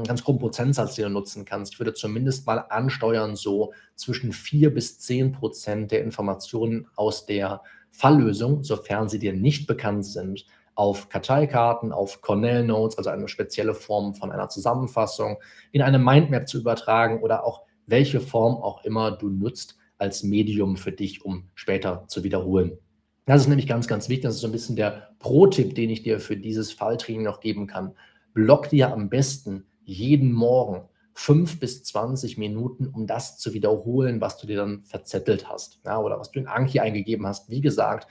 ganz 0.07 0.23
groben 0.23 0.41
Prozentsatz, 0.41 0.97
den 0.97 1.05
du 1.05 1.11
nutzen 1.11 1.47
kannst. 1.47 1.73
Ich 1.73 1.81
würde 1.81 1.95
zumindest 1.95 2.47
mal 2.47 2.59
ansteuern, 2.59 3.35
so 3.35 3.73
zwischen 3.95 4.33
4 4.33 4.75
bis 4.75 4.99
10 4.99 5.33
Prozent 5.33 5.91
der 5.91 6.03
Informationen 6.03 6.87
aus 6.97 7.25
der 7.25 7.63
Falllösung, 7.93 8.63
sofern 8.63 9.09
sie 9.09 9.19
dir 9.19 9.33
nicht 9.33 9.67
bekannt 9.67 10.05
sind, 10.05 10.45
auf 10.79 11.09
Karteikarten, 11.09 11.91
auf 11.91 12.21
Cornell 12.21 12.65
Notes, 12.65 12.97
also 12.97 13.11
eine 13.11 13.27
spezielle 13.27 13.75
Form 13.75 14.15
von 14.15 14.31
einer 14.31 14.49
Zusammenfassung, 14.49 15.39
in 15.73 15.83
eine 15.83 15.99
Mindmap 15.99 16.47
zu 16.47 16.61
übertragen 16.61 17.21
oder 17.21 17.45
auch 17.45 17.63
welche 17.87 18.21
Form 18.21 18.55
auch 18.55 18.85
immer 18.85 19.11
du 19.11 19.29
nutzt 19.29 19.77
als 19.99 20.23
Medium 20.23 20.77
für 20.77 20.93
dich, 20.93 21.25
um 21.25 21.49
später 21.57 22.05
zu 22.07 22.23
wiederholen. 22.23 22.79
Das 23.27 23.41
ist 23.41 23.49
nämlich 23.49 23.67
ganz, 23.67 23.89
ganz 23.89 24.09
wichtig. 24.09 24.23
Das 24.23 24.37
ist 24.37 24.41
so 24.41 24.47
ein 24.47 24.53
bisschen 24.53 24.77
der 24.77 25.17
Pro-Tipp, 25.19 25.75
den 25.75 25.91
ich 25.91 26.05
dir 26.05 26.21
für 26.21 26.37
dieses 26.37 26.71
Falltraining 26.71 27.25
noch 27.25 27.41
geben 27.41 27.67
kann. 27.67 27.97
Block 28.33 28.69
dir 28.69 28.93
am 28.93 29.09
besten 29.09 29.67
jeden 29.83 30.31
Morgen 30.31 30.89
fünf 31.13 31.59
bis 31.59 31.83
20 31.83 32.39
Minuten, 32.39 32.87
um 32.87 33.09
das 33.09 33.37
zu 33.37 33.53
wiederholen, 33.53 34.21
was 34.21 34.39
du 34.39 34.47
dir 34.47 34.59
dann 34.59 34.85
verzettelt 34.85 35.49
hast 35.49 35.81
ja, 35.85 35.99
oder 35.99 36.21
was 36.21 36.31
du 36.31 36.39
in 36.39 36.47
Anki 36.47 36.79
eingegeben 36.79 37.27
hast. 37.27 37.51
Wie 37.51 37.61
gesagt, 37.61 38.07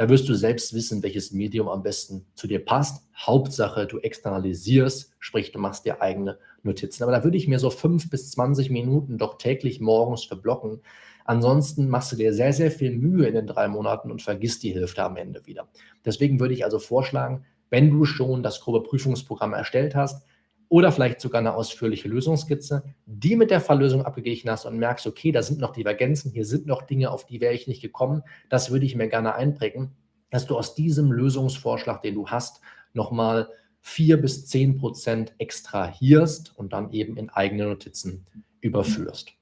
da 0.00 0.08
wirst 0.08 0.30
du 0.30 0.34
selbst 0.34 0.72
wissen, 0.72 1.02
welches 1.02 1.30
Medium 1.30 1.68
am 1.68 1.82
besten 1.82 2.24
zu 2.34 2.46
dir 2.46 2.64
passt. 2.64 3.06
Hauptsache, 3.14 3.86
du 3.86 3.98
externalisierst, 3.98 5.12
sprich, 5.18 5.52
du 5.52 5.58
machst 5.58 5.84
dir 5.84 6.00
eigene 6.00 6.38
Notizen. 6.62 7.02
Aber 7.02 7.12
da 7.12 7.22
würde 7.22 7.36
ich 7.36 7.48
mir 7.48 7.58
so 7.58 7.68
fünf 7.68 8.08
bis 8.08 8.30
20 8.30 8.70
Minuten 8.70 9.18
doch 9.18 9.36
täglich 9.36 9.78
morgens 9.78 10.24
verblocken. 10.24 10.80
Ansonsten 11.26 11.90
machst 11.90 12.12
du 12.12 12.16
dir 12.16 12.32
sehr, 12.32 12.54
sehr 12.54 12.70
viel 12.70 12.96
Mühe 12.96 13.26
in 13.26 13.34
den 13.34 13.46
drei 13.46 13.68
Monaten 13.68 14.10
und 14.10 14.22
vergisst 14.22 14.62
die 14.62 14.72
Hälfte 14.72 15.04
am 15.04 15.18
Ende 15.18 15.44
wieder. 15.44 15.68
Deswegen 16.02 16.40
würde 16.40 16.54
ich 16.54 16.64
also 16.64 16.78
vorschlagen, 16.78 17.44
wenn 17.68 17.90
du 17.90 18.06
schon 18.06 18.42
das 18.42 18.62
grobe 18.62 18.82
Prüfungsprogramm 18.82 19.52
erstellt 19.52 19.94
hast, 19.94 20.26
oder 20.70 20.92
vielleicht 20.92 21.20
sogar 21.20 21.40
eine 21.40 21.54
ausführliche 21.54 22.08
Lösungskizze, 22.08 22.84
die 23.04 23.34
mit 23.34 23.50
der 23.50 23.60
Falllösung 23.60 24.06
abgeglichen 24.06 24.48
hast 24.48 24.64
und 24.64 24.78
merkst, 24.78 25.04
okay, 25.06 25.32
da 25.32 25.42
sind 25.42 25.58
noch 25.58 25.72
Divergenzen, 25.72 26.30
hier 26.30 26.46
sind 26.46 26.66
noch 26.66 26.82
Dinge, 26.82 27.10
auf 27.10 27.26
die 27.26 27.40
wäre 27.40 27.52
ich 27.52 27.66
nicht 27.66 27.82
gekommen, 27.82 28.22
das 28.48 28.70
würde 28.70 28.86
ich 28.86 28.94
mir 28.94 29.08
gerne 29.08 29.34
einprägen, 29.34 29.96
dass 30.30 30.46
du 30.46 30.56
aus 30.56 30.76
diesem 30.76 31.10
Lösungsvorschlag, 31.10 32.02
den 32.02 32.14
du 32.14 32.28
hast, 32.28 32.60
nochmal 32.92 33.48
vier 33.80 34.20
bis 34.20 34.46
zehn 34.46 34.78
Prozent 34.78 35.34
extrahierst 35.38 36.56
und 36.56 36.72
dann 36.72 36.92
eben 36.92 37.16
in 37.16 37.30
eigene 37.30 37.64
Notizen 37.64 38.24
überführst. 38.60 39.32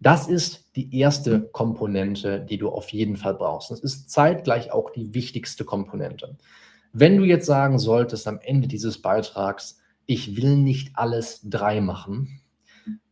Das 0.00 0.26
ist 0.26 0.74
die 0.74 0.98
erste 0.98 1.42
Komponente, 1.52 2.40
die 2.40 2.58
du 2.58 2.68
auf 2.68 2.88
jeden 2.88 3.16
Fall 3.16 3.34
brauchst. 3.34 3.70
Das 3.70 3.78
ist 3.78 4.10
zeitgleich 4.10 4.72
auch 4.72 4.90
die 4.90 5.14
wichtigste 5.14 5.64
Komponente. 5.64 6.36
Wenn 6.92 7.16
du 7.16 7.24
jetzt 7.24 7.46
sagen 7.46 7.78
solltest 7.78 8.26
am 8.26 8.40
Ende 8.42 8.66
dieses 8.66 9.00
Beitrags, 9.00 9.78
ich 10.06 10.36
will 10.36 10.56
nicht 10.56 10.92
alles 10.94 11.40
drei 11.44 11.80
machen, 11.80 12.40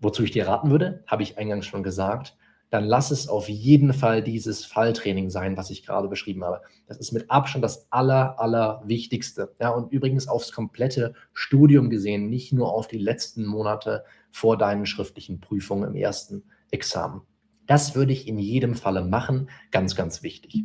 wozu 0.01 0.23
ich 0.23 0.31
dir 0.31 0.47
raten 0.47 0.71
würde, 0.71 1.05
habe 1.07 1.23
ich 1.23 1.39
eingangs 1.39 1.67
schon 1.67 1.83
gesagt, 1.83 2.37
dann 2.73 2.85
lass 2.85 3.11
es 3.11 3.29
auf 3.29 3.51
jeden 3.51 3.93
Fall 3.93 4.23
dieses 4.23 4.65
Falltraining 4.65 5.29
sein, 5.29 5.59
was 5.59 5.69
ich 5.69 5.85
gerade 5.85 6.09
beschrieben 6.09 6.43
habe. 6.43 6.63
Das 6.87 6.97
ist 6.97 7.13
mit 7.13 7.31
Abstand 7.31 7.63
das 7.63 7.87
aller, 7.93 8.41
aller 8.41 8.83
Wichtigste. 8.87 9.55
Ja, 9.61 9.69
und 9.69 9.93
übrigens 9.93 10.27
aufs 10.27 10.53
komplette 10.53 11.13
Studium 11.35 11.91
gesehen, 11.91 12.31
nicht 12.31 12.55
nur 12.55 12.73
auf 12.73 12.89
die 12.89 12.97
letzten 12.97 13.45
Monate 13.45 14.05
vor 14.31 14.57
deinen 14.57 14.87
schriftlichen 14.87 15.39
Prüfungen 15.39 15.91
im 15.91 15.97
ersten 15.97 16.45
Examen. 16.71 17.21
Das 17.67 17.95
würde 17.95 18.15
ich 18.15 18.27
in 18.27 18.39
jedem 18.39 18.75
Falle 18.75 19.05
machen, 19.05 19.51
ganz, 19.71 19.95
ganz 19.95 20.23
wichtig. 20.23 20.65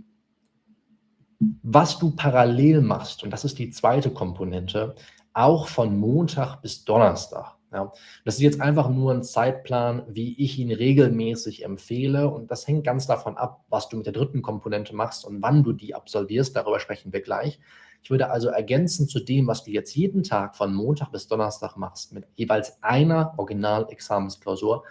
Was 1.61 1.99
du 1.99 2.15
parallel 2.15 2.83
machst, 2.83 3.21
und 3.21 3.31
das 3.31 3.43
ist 3.43 3.59
die 3.59 3.69
zweite 3.69 4.11
Komponente, 4.11 4.95
auch 5.37 5.67
von 5.67 5.97
Montag 5.97 6.61
bis 6.61 6.83
Donnerstag. 6.83 7.55
Ja. 7.71 7.91
Das 8.25 8.35
ist 8.35 8.41
jetzt 8.41 8.61
einfach 8.61 8.89
nur 8.89 9.13
ein 9.13 9.23
Zeitplan, 9.23 10.03
wie 10.07 10.35
ich 10.41 10.57
ihn 10.57 10.71
regelmäßig 10.71 11.63
empfehle. 11.63 12.29
Und 12.29 12.49
das 12.49 12.67
hängt 12.67 12.85
ganz 12.85 13.07
davon 13.07 13.37
ab, 13.37 13.63
was 13.69 13.87
du 13.89 13.97
mit 13.97 14.05
der 14.05 14.13
dritten 14.13 14.41
Komponente 14.41 14.95
machst 14.95 15.25
und 15.25 15.41
wann 15.41 15.63
du 15.63 15.73
die 15.73 15.93
absolvierst. 15.93 16.55
Darüber 16.55 16.79
sprechen 16.79 17.13
wir 17.13 17.21
gleich. 17.21 17.59
Ich 18.01 18.09
würde 18.09 18.29
also 18.29 18.49
ergänzen 18.49 19.07
zu 19.07 19.19
dem, 19.19 19.47
was 19.47 19.63
du 19.63 19.71
jetzt 19.71 19.95
jeden 19.95 20.23
Tag 20.23 20.55
von 20.55 20.73
Montag 20.73 21.11
bis 21.11 21.27
Donnerstag 21.27 21.77
machst, 21.77 22.13
mit 22.13 22.25
jeweils 22.35 22.81
einer 22.81 23.33
Original-Examensklausur, 23.37 24.83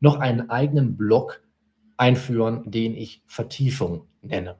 noch 0.00 0.18
einen 0.18 0.50
eigenen 0.50 0.96
Block 0.96 1.42
einführen, 1.96 2.70
den 2.70 2.94
ich 2.94 3.22
Vertiefung 3.26 4.08
nenne. 4.20 4.56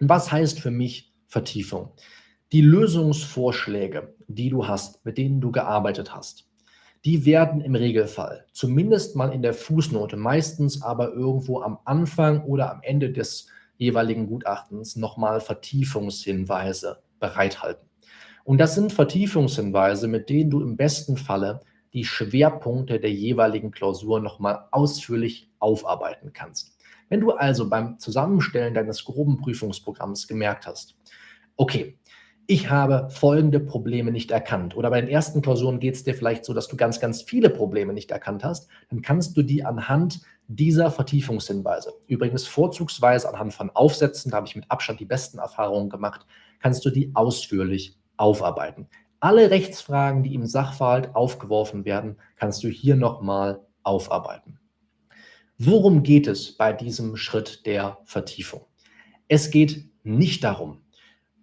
Und 0.00 0.08
was 0.08 0.32
heißt 0.32 0.58
für 0.58 0.70
mich 0.70 1.14
Vertiefung? 1.26 1.92
Die 2.52 2.60
Lösungsvorschläge, 2.60 4.14
die 4.28 4.50
du 4.50 4.66
hast, 4.66 5.04
mit 5.04 5.18
denen 5.18 5.40
du 5.40 5.50
gearbeitet 5.50 6.14
hast, 6.14 6.46
die 7.04 7.26
werden 7.26 7.60
im 7.60 7.74
Regelfall 7.74 8.46
zumindest 8.52 9.16
mal 9.16 9.32
in 9.32 9.42
der 9.42 9.54
Fußnote, 9.54 10.16
meistens 10.16 10.82
aber 10.82 11.12
irgendwo 11.12 11.60
am 11.60 11.78
Anfang 11.84 12.44
oder 12.44 12.72
am 12.72 12.80
Ende 12.82 13.12
des 13.12 13.48
jeweiligen 13.76 14.26
Gutachtens 14.26 14.96
nochmal 14.96 15.40
Vertiefungshinweise 15.40 17.02
bereithalten. 17.18 17.88
Und 18.44 18.58
das 18.58 18.74
sind 18.74 18.92
Vertiefungshinweise, 18.92 20.06
mit 20.06 20.28
denen 20.28 20.50
du 20.50 20.60
im 20.60 20.76
besten 20.76 21.16
Falle 21.16 21.60
die 21.92 22.04
Schwerpunkte 22.04 23.00
der 23.00 23.12
jeweiligen 23.12 23.70
Klausur 23.70 24.20
nochmal 24.20 24.66
ausführlich 24.70 25.50
aufarbeiten 25.58 26.32
kannst. 26.32 26.76
Wenn 27.08 27.20
du 27.20 27.32
also 27.32 27.68
beim 27.68 27.98
Zusammenstellen 27.98 28.74
deines 28.74 29.04
groben 29.04 29.38
Prüfungsprogramms 29.38 30.26
gemerkt 30.26 30.66
hast, 30.66 30.96
okay, 31.56 31.98
ich 32.46 32.68
habe 32.70 33.08
folgende 33.10 33.58
Probleme 33.58 34.12
nicht 34.12 34.30
erkannt. 34.30 34.76
Oder 34.76 34.90
bei 34.90 35.00
den 35.00 35.08
ersten 35.08 35.40
Klausuren 35.40 35.80
geht 35.80 35.94
es 35.94 36.04
dir 36.04 36.14
vielleicht 36.14 36.44
so, 36.44 36.52
dass 36.52 36.68
du 36.68 36.76
ganz, 36.76 37.00
ganz 37.00 37.22
viele 37.22 37.48
Probleme 37.48 37.92
nicht 37.92 38.10
erkannt 38.10 38.44
hast. 38.44 38.68
Dann 38.90 39.02
kannst 39.02 39.36
du 39.36 39.42
die 39.42 39.64
anhand 39.64 40.20
dieser 40.46 40.90
Vertiefungshinweise, 40.90 41.94
übrigens 42.06 42.46
vorzugsweise 42.46 43.28
anhand 43.30 43.54
von 43.54 43.70
Aufsätzen, 43.70 44.30
da 44.30 44.38
habe 44.38 44.46
ich 44.46 44.56
mit 44.56 44.70
Abstand 44.70 45.00
die 45.00 45.06
besten 45.06 45.38
Erfahrungen 45.38 45.88
gemacht, 45.88 46.26
kannst 46.60 46.84
du 46.84 46.90
die 46.90 47.12
ausführlich 47.14 47.96
aufarbeiten. 48.18 48.88
Alle 49.20 49.50
Rechtsfragen, 49.50 50.22
die 50.22 50.34
im 50.34 50.44
Sachverhalt 50.44 51.14
aufgeworfen 51.14 51.86
werden, 51.86 52.16
kannst 52.36 52.62
du 52.62 52.68
hier 52.68 52.94
nochmal 52.94 53.60
aufarbeiten. 53.82 54.58
Worum 55.56 56.02
geht 56.02 56.26
es 56.26 56.54
bei 56.58 56.74
diesem 56.74 57.16
Schritt 57.16 57.64
der 57.64 57.98
Vertiefung? 58.04 58.66
Es 59.28 59.50
geht 59.50 59.88
nicht 60.02 60.44
darum, 60.44 60.83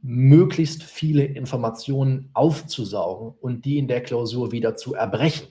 möglichst 0.01 0.83
viele 0.83 1.23
Informationen 1.23 2.29
aufzusaugen 2.33 3.33
und 3.39 3.65
die 3.65 3.77
in 3.77 3.87
der 3.87 4.01
Klausur 4.01 4.51
wieder 4.51 4.75
zu 4.75 4.95
erbrechen. 4.95 5.47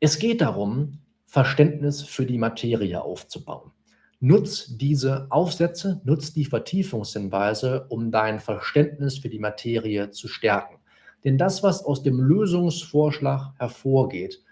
Es 0.00 0.18
geht 0.18 0.40
darum, 0.40 0.98
Verständnis 1.26 2.02
für 2.02 2.26
die 2.26 2.38
Materie 2.38 3.02
aufzubauen. 3.02 3.72
Nutz 4.20 4.76
diese 4.76 5.26
Aufsätze, 5.30 6.00
nutz 6.04 6.32
die 6.32 6.44
Vertiefungshinweise, 6.44 7.86
um 7.88 8.10
dein 8.10 8.40
Verständnis 8.40 9.18
für 9.18 9.28
die 9.28 9.38
Materie 9.38 10.10
zu 10.10 10.28
stärken. 10.28 10.76
Denn 11.24 11.36
das, 11.36 11.62
was 11.62 11.84
aus 11.84 12.02
dem 12.02 12.20
Lösungsvorschlag 12.20 13.52
hervorgeht, 13.58 14.42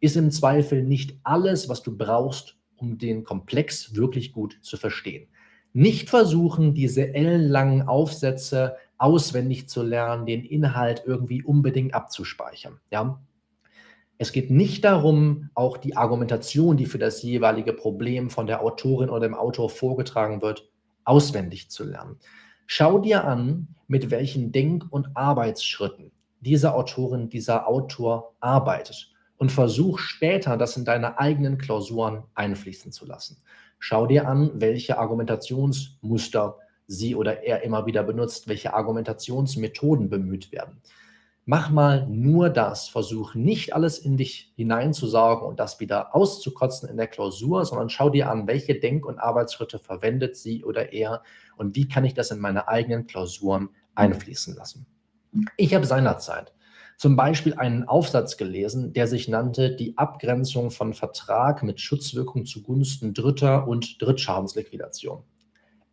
ist 0.00 0.16
im 0.16 0.30
Zweifel 0.30 0.82
nicht 0.82 1.18
alles, 1.22 1.68
was 1.68 1.82
du 1.82 1.96
brauchst, 1.96 2.56
um 2.76 2.96
den 2.96 3.24
Komplex 3.24 3.94
wirklich 3.94 4.32
gut 4.32 4.58
zu 4.62 4.76
verstehen. 4.76 5.28
Nicht 5.72 6.10
versuchen, 6.10 6.74
diese 6.74 7.14
ellenlangen 7.14 7.86
Aufsätze 7.86 8.76
auswendig 8.98 9.68
zu 9.68 9.82
lernen, 9.82 10.26
den 10.26 10.44
Inhalt 10.44 11.04
irgendwie 11.06 11.42
unbedingt 11.42 11.94
abzuspeichern. 11.94 12.80
Ja? 12.90 13.20
Es 14.18 14.32
geht 14.32 14.50
nicht 14.50 14.84
darum, 14.84 15.48
auch 15.54 15.78
die 15.78 15.96
Argumentation, 15.96 16.76
die 16.76 16.86
für 16.86 16.98
das 16.98 17.22
jeweilige 17.22 17.72
Problem 17.72 18.28
von 18.28 18.46
der 18.46 18.62
Autorin 18.62 19.08
oder 19.08 19.20
dem 19.20 19.34
Autor 19.34 19.70
vorgetragen 19.70 20.42
wird, 20.42 20.68
auswendig 21.04 21.70
zu 21.70 21.84
lernen. 21.84 22.18
Schau 22.66 22.98
dir 22.98 23.24
an, 23.24 23.68
mit 23.88 24.10
welchen 24.10 24.52
Denk- 24.52 24.84
und 24.90 25.16
Arbeitsschritten 25.16 26.12
diese 26.40 26.74
Autorin, 26.74 27.30
dieser 27.30 27.66
Autor 27.66 28.34
arbeitet 28.40 29.10
und 29.38 29.50
versuch 29.50 29.98
später 29.98 30.56
das 30.56 30.76
in 30.76 30.84
deine 30.84 31.18
eigenen 31.18 31.56
Klausuren 31.56 32.24
einfließen 32.34 32.92
zu 32.92 33.06
lassen. 33.06 33.38
Schau 33.80 34.06
dir 34.06 34.28
an, 34.28 34.52
welche 34.54 34.98
Argumentationsmuster 34.98 36.58
sie 36.86 37.16
oder 37.16 37.42
er 37.44 37.62
immer 37.62 37.86
wieder 37.86 38.02
benutzt, 38.02 38.46
welche 38.46 38.74
Argumentationsmethoden 38.74 40.10
bemüht 40.10 40.52
werden. 40.52 40.82
Mach 41.46 41.70
mal 41.70 42.06
nur 42.06 42.50
das. 42.50 42.88
Versuch 42.88 43.34
nicht 43.34 43.74
alles 43.74 43.98
in 43.98 44.18
dich 44.18 44.52
hineinzusaugen 44.54 45.48
und 45.48 45.58
das 45.58 45.80
wieder 45.80 46.14
auszukotzen 46.14 46.90
in 46.90 46.98
der 46.98 47.06
Klausur, 47.06 47.64
sondern 47.64 47.88
schau 47.88 48.10
dir 48.10 48.30
an, 48.30 48.46
welche 48.46 48.78
Denk- 48.78 49.06
und 49.06 49.18
Arbeitsschritte 49.18 49.78
verwendet 49.78 50.36
sie 50.36 50.62
oder 50.62 50.92
er 50.92 51.22
und 51.56 51.74
wie 51.74 51.88
kann 51.88 52.04
ich 52.04 52.12
das 52.14 52.30
in 52.30 52.38
meine 52.38 52.68
eigenen 52.68 53.06
Klausuren 53.06 53.70
einfließen 53.94 54.54
lassen. 54.54 54.86
Ich 55.56 55.74
habe 55.74 55.86
seinerzeit 55.86 56.52
zum 57.00 57.16
Beispiel 57.16 57.54
einen 57.54 57.84
Aufsatz 57.84 58.36
gelesen, 58.36 58.92
der 58.92 59.06
sich 59.06 59.26
nannte 59.26 59.74
Die 59.74 59.96
Abgrenzung 59.96 60.70
von 60.70 60.92
Vertrag 60.92 61.62
mit 61.62 61.80
Schutzwirkung 61.80 62.44
zugunsten 62.44 63.14
Dritter 63.14 63.66
und 63.66 64.02
Drittschadensliquidation. 64.02 65.22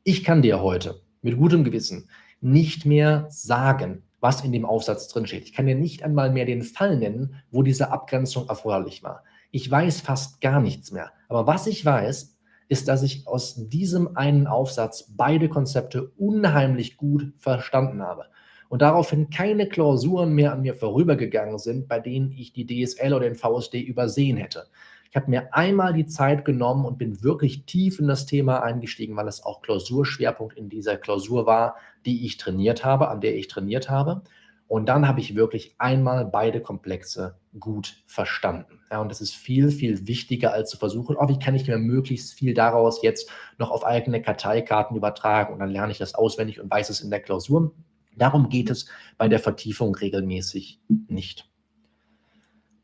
Ich 0.03 0.25
kann 0.25 0.41
dir 0.41 0.61
heute 0.61 0.99
mit 1.21 1.37
gutem 1.37 1.63
Gewissen 1.63 2.09
nicht 2.41 2.85
mehr 2.85 3.25
sagen, 3.29 4.03
was 4.19 4.43
in 4.43 4.51
dem 4.51 4.65
Aufsatz 4.65 5.07
drinsteht. 5.07 5.45
Ich 5.45 5.53
kann 5.53 5.65
dir 5.65 5.75
nicht 5.75 6.03
einmal 6.03 6.29
mehr 6.29 6.43
den 6.43 6.61
Fall 6.61 6.97
nennen, 6.97 7.35
wo 7.51 7.63
diese 7.63 7.89
Abgrenzung 7.89 8.49
erforderlich 8.49 9.01
war. 9.01 9.23
Ich 9.49 9.71
weiß 9.71 10.01
fast 10.01 10.41
gar 10.41 10.59
nichts 10.59 10.91
mehr. 10.91 11.13
Aber 11.29 11.47
was 11.47 11.67
ich 11.67 11.85
weiß, 11.85 12.37
ist, 12.67 12.87
dass 12.89 13.01
ich 13.01 13.25
aus 13.27 13.69
diesem 13.69 14.17
einen 14.17 14.45
Aufsatz 14.45 15.13
beide 15.15 15.47
Konzepte 15.47 16.11
unheimlich 16.17 16.97
gut 16.97 17.31
verstanden 17.37 18.01
habe 18.01 18.25
und 18.69 18.81
daraufhin 18.81 19.29
keine 19.29 19.67
Klausuren 19.67 20.33
mehr 20.33 20.53
an 20.53 20.61
mir 20.61 20.73
vorübergegangen 20.73 21.57
sind, 21.57 21.87
bei 21.87 21.99
denen 21.99 22.31
ich 22.31 22.53
die 22.53 22.65
DSL 22.65 23.13
oder 23.13 23.29
den 23.29 23.35
VSD 23.35 23.81
übersehen 23.81 24.37
hätte. 24.37 24.67
Ich 25.09 25.15
habe 25.15 25.29
mir 25.29 25.53
einmal 25.53 25.93
die 25.93 26.05
Zeit 26.05 26.43
genommen 26.43 26.85
und 26.85 26.97
bin 26.97 27.23
wirklich 27.23 27.65
tief 27.65 27.99
in 27.99 28.07
das 28.07 28.25
Thema 28.25 28.61
eingestiegen, 28.61 29.15
weil 29.15 29.27
es 29.27 29.43
auch 29.43 29.61
Klausurschwerpunkt 29.61 30.57
in 30.57 30.69
dieser 30.69 30.97
Klausur 30.97 31.45
war, 31.45 31.75
die 32.05 32.25
ich 32.25 32.37
trainiert 32.37 32.83
habe, 32.83 33.07
an 33.07 33.21
der 33.21 33.35
ich 33.35 33.47
trainiert 33.47 33.89
habe. 33.89 34.21
Und 34.67 34.89
dann 34.89 35.07
habe 35.07 35.21
ich 35.21 35.35
wirklich 35.35 35.75
einmal 35.77 36.25
beide 36.25 36.59
Komplexe 36.59 37.37
gut 37.57 38.03
verstanden. 38.05 38.81
Ja, 38.91 39.01
und 39.01 39.09
das 39.09 39.21
ist 39.21 39.33
viel, 39.33 39.71
viel 39.71 40.07
wichtiger, 40.07 40.51
als 40.51 40.69
zu 40.69 40.77
versuchen, 40.77 41.15
oh, 41.17 41.29
wie 41.29 41.39
kann 41.39 41.55
ich 41.55 41.67
mir 41.67 41.77
möglichst 41.77 42.33
viel 42.33 42.53
daraus 42.53 43.01
jetzt 43.01 43.31
noch 43.57 43.71
auf 43.71 43.85
eigene 43.85 44.21
Karteikarten 44.21 44.97
übertragen 44.97 45.53
und 45.53 45.59
dann 45.59 45.69
lerne 45.69 45.93
ich 45.93 45.97
das 45.97 46.15
auswendig 46.15 46.59
und 46.59 46.69
weiß 46.69 46.89
es 46.89 46.99
in 46.99 47.09
der 47.09 47.21
Klausur. 47.21 47.71
Darum 48.17 48.49
geht 48.49 48.69
es 48.69 48.87
bei 49.17 49.27
der 49.27 49.39
Vertiefung 49.39 49.95
regelmäßig 49.95 50.79
nicht. 51.07 51.49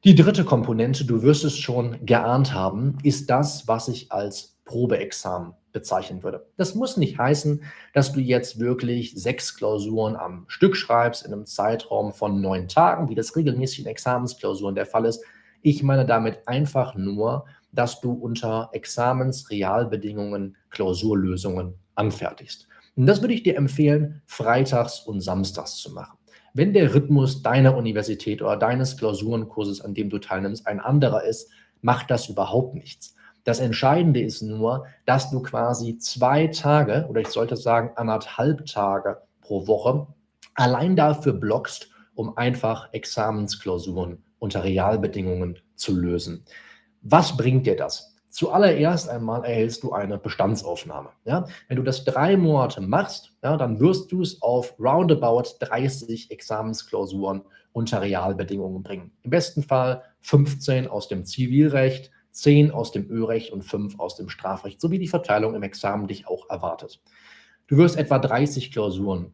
Die 0.04 0.16
dritte 0.16 0.44
Komponente, 0.44 1.06
du 1.06 1.22
wirst 1.22 1.46
es 1.46 1.58
schon 1.58 2.06
geahnt 2.06 2.54
haben, 2.54 2.98
ist 3.04 3.30
das, 3.30 3.68
was 3.68 3.88
ich 3.88 4.12
als 4.12 4.60
Probeexamen 4.66 5.54
bezeichnen 5.72 6.24
würde. 6.24 6.46
Das 6.58 6.76
muss 6.76 6.98
nicht 6.98 7.18
heißen, 7.18 7.64
dass 7.94 8.12
du 8.12 8.20
jetzt 8.20 8.60
wirklich 8.60 9.14
sechs 9.16 9.56
Klausuren 9.56 10.16
am 10.16 10.46
Stück 10.48 10.76
schreibst 10.76 11.26
in 11.26 11.34
einem 11.34 11.46
Zeitraum 11.46 12.14
von 12.14 12.42
neun 12.42 12.68
Tagen, 12.68 13.10
wie 13.10 13.16
das 13.16 13.36
regelmäßig 13.36 13.80
in 13.80 13.86
Examensklausuren 13.88 14.76
der 14.76 14.86
Fall 14.86 15.06
ist. 15.06 15.24
Ich 15.62 15.84
meine 15.84 16.06
damit 16.06 16.48
einfach 16.48 16.96
nur, 16.96 17.46
dass 17.72 18.02
du 18.02 18.12
unter 18.12 18.70
Examensrealbedingungen 18.74 20.58
Klausurlösungen 20.70 21.76
anfertigst. 21.96 22.68
Und 22.96 23.06
das 23.08 23.22
würde 23.22 23.34
ich 23.34 23.44
dir 23.44 23.58
empfehlen, 23.58 24.22
freitags 24.26 25.00
und 25.00 25.22
samstags 25.22 25.78
zu 25.78 25.92
machen. 25.92 26.18
Wenn 26.54 26.74
der 26.74 26.94
Rhythmus 26.94 27.42
deiner 27.42 27.76
Universität 27.76 28.42
oder 28.42 28.58
deines 28.58 28.98
Klausurenkurses, 28.98 29.82
an 29.82 29.96
dem 29.96 30.10
du 30.10 30.20
teilnimmst, 30.20 30.68
ein 30.68 30.80
anderer 30.80 31.24
ist, 31.24 31.50
macht 31.82 32.12
das 32.12 32.30
überhaupt 32.30 32.76
nichts. 32.76 33.16
Das 33.44 33.60
Entscheidende 33.60 34.22
ist 34.22 34.42
nur, 34.42 34.86
dass 35.06 35.32
du 35.32 35.42
quasi 35.42 35.98
zwei 35.98 36.48
Tage 36.48 37.08
oder 37.10 37.22
ich 37.22 37.28
sollte 37.28 37.58
sagen 37.58 37.92
anderthalb 37.96 38.66
Tage 38.68 39.22
pro 39.42 39.68
Woche 39.68 40.08
allein 40.56 40.96
dafür 40.96 41.34
blockst, 41.34 41.90
um 42.16 42.38
einfach 42.38 42.94
Examensklausuren 42.94 44.24
unter 44.40 44.64
Realbedingungen 44.64 45.60
zu 45.76 45.96
lösen. 45.96 46.46
Was 47.02 47.36
bringt 47.36 47.66
dir 47.66 47.76
das? 47.76 48.13
Zuallererst 48.34 49.10
einmal 49.10 49.46
erhältst 49.46 49.84
du 49.84 49.92
eine 49.92 50.18
Bestandsaufnahme. 50.18 51.10
Ja? 51.24 51.46
Wenn 51.68 51.78
du 51.78 51.84
das 51.84 52.04
drei 52.04 52.36
Monate 52.36 52.82
machst, 52.82 53.32
ja, 53.44 53.58
dann 53.58 53.80
wirst 53.80 54.12
du 54.12 54.24
es 54.24 54.42
auf 54.42 54.74
roundabout 54.80 55.58
30 55.60 56.32
Examensklausuren 56.32 57.44
unter 57.74 58.02
Realbedingungen 58.02 58.82
bringen. 58.82 59.12
Im 59.22 59.30
besten 59.30 59.62
Fall 59.62 60.02
15 60.22 60.88
aus 60.88 61.08
dem 61.08 61.26
Zivilrecht, 61.26 62.10
10 62.32 62.72
aus 62.72 62.92
dem 62.92 63.08
Ölrecht 63.08 63.52
und 63.52 63.62
5 63.62 64.00
aus 64.00 64.16
dem 64.16 64.30
Strafrecht, 64.30 64.82
sowie 64.82 64.98
die 64.98 65.08
Verteilung 65.08 65.54
im 65.54 65.62
Examen 65.62 66.08
dich 66.08 66.28
auch 66.28 66.50
erwartet. 66.50 67.04
Du 67.68 67.78
wirst 67.78 67.96
etwa 67.98 68.18
30 68.18 68.72
Klausuren 68.72 69.32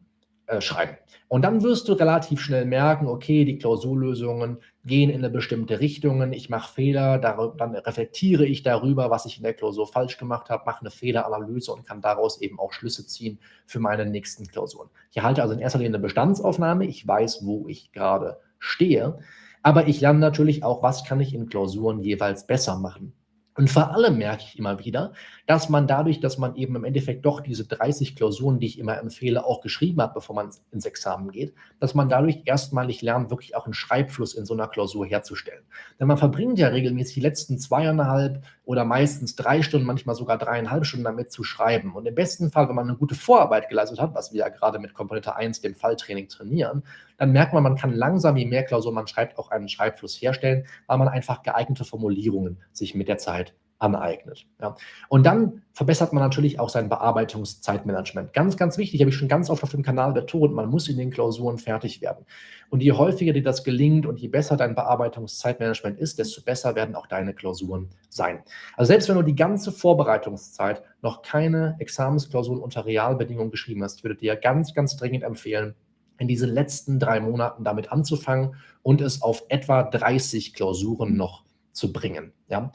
äh, 0.50 0.60
schreiben. 0.60 0.96
Und 1.28 1.42
dann 1.42 1.62
wirst 1.62 1.86
du 1.86 1.92
relativ 1.92 2.40
schnell 2.40 2.64
merken, 2.64 3.06
okay, 3.06 3.44
die 3.44 3.56
Klausurlösungen 3.56 4.58
gehen 4.84 5.08
in 5.08 5.18
eine 5.18 5.30
bestimmte 5.30 5.78
Richtung, 5.78 6.32
ich 6.32 6.50
mache 6.50 6.74
Fehler, 6.74 7.18
dann 7.18 7.76
reflektiere 7.76 8.44
ich 8.44 8.64
darüber, 8.64 9.10
was 9.10 9.26
ich 9.26 9.36
in 9.36 9.44
der 9.44 9.54
Klausur 9.54 9.86
falsch 9.86 10.18
gemacht 10.18 10.50
habe, 10.50 10.64
mache 10.66 10.80
eine 10.80 10.90
Fehleranalyse 10.90 11.72
und 11.72 11.86
kann 11.86 12.00
daraus 12.00 12.40
eben 12.40 12.58
auch 12.58 12.72
Schlüsse 12.72 13.06
ziehen 13.06 13.38
für 13.64 13.78
meine 13.78 14.06
nächsten 14.06 14.48
Klausuren. 14.48 14.90
Ich 15.12 15.18
erhalte 15.18 15.42
also 15.42 15.54
in 15.54 15.60
erster 15.60 15.78
Linie 15.78 15.90
eine 15.90 16.02
Bestandsaufnahme, 16.02 16.84
ich 16.84 17.06
weiß, 17.06 17.46
wo 17.46 17.68
ich 17.68 17.92
gerade 17.92 18.40
stehe, 18.58 19.20
aber 19.62 19.86
ich 19.86 20.00
lerne 20.00 20.18
natürlich 20.18 20.64
auch, 20.64 20.82
was 20.82 21.04
kann 21.04 21.20
ich 21.20 21.32
in 21.32 21.48
Klausuren 21.48 22.00
jeweils 22.00 22.44
besser 22.44 22.76
machen. 22.76 23.12
Und 23.60 23.68
vor 23.68 23.94
allem 23.94 24.16
merke 24.16 24.44
ich 24.46 24.58
immer 24.58 24.78
wieder, 24.82 25.12
dass 25.46 25.68
man 25.68 25.86
dadurch, 25.86 26.18
dass 26.18 26.38
man 26.38 26.56
eben 26.56 26.76
im 26.76 26.84
Endeffekt 26.84 27.26
doch 27.26 27.42
diese 27.42 27.66
30 27.66 28.16
Klausuren, 28.16 28.58
die 28.58 28.66
ich 28.66 28.78
immer 28.78 28.96
empfehle, 28.96 29.44
auch 29.44 29.60
geschrieben 29.60 30.00
hat, 30.00 30.14
bevor 30.14 30.34
man 30.34 30.48
ins 30.70 30.86
Examen 30.86 31.30
geht, 31.30 31.52
dass 31.78 31.94
man 31.94 32.08
dadurch 32.08 32.40
erstmalig 32.46 33.02
lernt, 33.02 33.28
wirklich 33.28 33.54
auch 33.56 33.66
einen 33.66 33.74
Schreibfluss 33.74 34.32
in 34.32 34.46
so 34.46 34.54
einer 34.54 34.66
Klausur 34.66 35.04
herzustellen. 35.04 35.62
Denn 35.98 36.08
man 36.08 36.16
verbringt 36.16 36.58
ja 36.58 36.68
regelmäßig 36.68 37.16
die 37.16 37.20
letzten 37.20 37.58
zweieinhalb 37.58 38.42
oder 38.64 38.86
meistens 38.86 39.36
drei 39.36 39.60
Stunden, 39.60 39.86
manchmal 39.86 40.14
sogar 40.14 40.38
dreieinhalb 40.38 40.86
Stunden 40.86 41.04
damit 41.04 41.30
zu 41.30 41.44
schreiben. 41.44 41.94
Und 41.94 42.06
im 42.06 42.14
besten 42.14 42.50
Fall, 42.50 42.66
wenn 42.68 42.76
man 42.76 42.88
eine 42.88 42.96
gute 42.96 43.14
Vorarbeit 43.14 43.68
geleistet 43.68 44.00
hat, 44.00 44.14
was 44.14 44.32
wir 44.32 44.38
ja 44.38 44.48
gerade 44.48 44.78
mit 44.78 44.94
Komponente 44.94 45.36
1, 45.36 45.60
dem 45.60 45.74
Falltraining, 45.74 46.28
trainieren, 46.28 46.82
dann 47.16 47.32
merkt 47.32 47.52
man, 47.52 47.62
man 47.62 47.76
kann 47.76 47.92
langsam, 47.92 48.36
je 48.36 48.46
mehr 48.46 48.62
Klausuren 48.62 48.94
man 48.94 49.06
schreibt, 49.06 49.38
auch 49.38 49.50
einen 49.50 49.68
Schreibfluss 49.68 50.14
herstellen, 50.22 50.64
weil 50.86 50.96
man 50.96 51.08
einfach 51.08 51.42
geeignete 51.42 51.84
Formulierungen 51.84 52.58
sich 52.72 52.94
mit 52.94 53.08
der 53.08 53.18
Zeit 53.18 53.49
aneignet. 53.80 54.46
Ja. 54.60 54.76
Und 55.08 55.24
dann 55.24 55.62
verbessert 55.72 56.12
man 56.12 56.22
natürlich 56.22 56.60
auch 56.60 56.68
sein 56.68 56.88
Bearbeitungszeitmanagement. 56.88 58.32
Ganz, 58.32 58.56
ganz 58.56 58.76
wichtig, 58.76 59.00
habe 59.00 59.10
ich 59.10 59.16
schon 59.16 59.26
ganz 59.26 59.48
oft 59.48 59.62
auf 59.62 59.70
dem 59.70 59.82
Kanal 59.82 60.12
betont, 60.12 60.54
man 60.54 60.68
muss 60.68 60.88
in 60.88 60.98
den 60.98 61.10
Klausuren 61.10 61.58
fertig 61.58 62.02
werden. 62.02 62.26
Und 62.68 62.82
je 62.82 62.92
häufiger 62.92 63.32
dir 63.32 63.42
das 63.42 63.64
gelingt 63.64 64.06
und 64.06 64.20
je 64.20 64.28
besser 64.28 64.56
dein 64.56 64.74
Bearbeitungszeitmanagement 64.74 65.98
ist, 65.98 66.18
desto 66.18 66.42
besser 66.42 66.74
werden 66.74 66.94
auch 66.94 67.06
deine 67.06 67.32
Klausuren 67.32 67.88
sein. 68.10 68.40
Also 68.76 68.88
selbst 68.88 69.08
wenn 69.08 69.16
du 69.16 69.22
die 69.22 69.34
ganze 69.34 69.72
Vorbereitungszeit 69.72 70.82
noch 71.00 71.22
keine 71.22 71.76
Examensklausuren 71.78 72.60
unter 72.60 72.84
Realbedingungen 72.84 73.50
geschrieben 73.50 73.82
hast, 73.82 74.04
würde 74.04 74.16
dir 74.16 74.36
ganz, 74.36 74.74
ganz 74.74 74.96
dringend 74.96 75.24
empfehlen, 75.24 75.74
in 76.18 76.28
diesen 76.28 76.50
letzten 76.50 76.98
drei 76.98 77.18
Monaten 77.18 77.64
damit 77.64 77.90
anzufangen 77.90 78.54
und 78.82 79.00
es 79.00 79.22
auf 79.22 79.44
etwa 79.48 79.84
30 79.84 80.52
Klausuren 80.52 81.16
noch 81.16 81.44
zu 81.72 81.94
bringen. 81.94 82.32
Ja? 82.48 82.72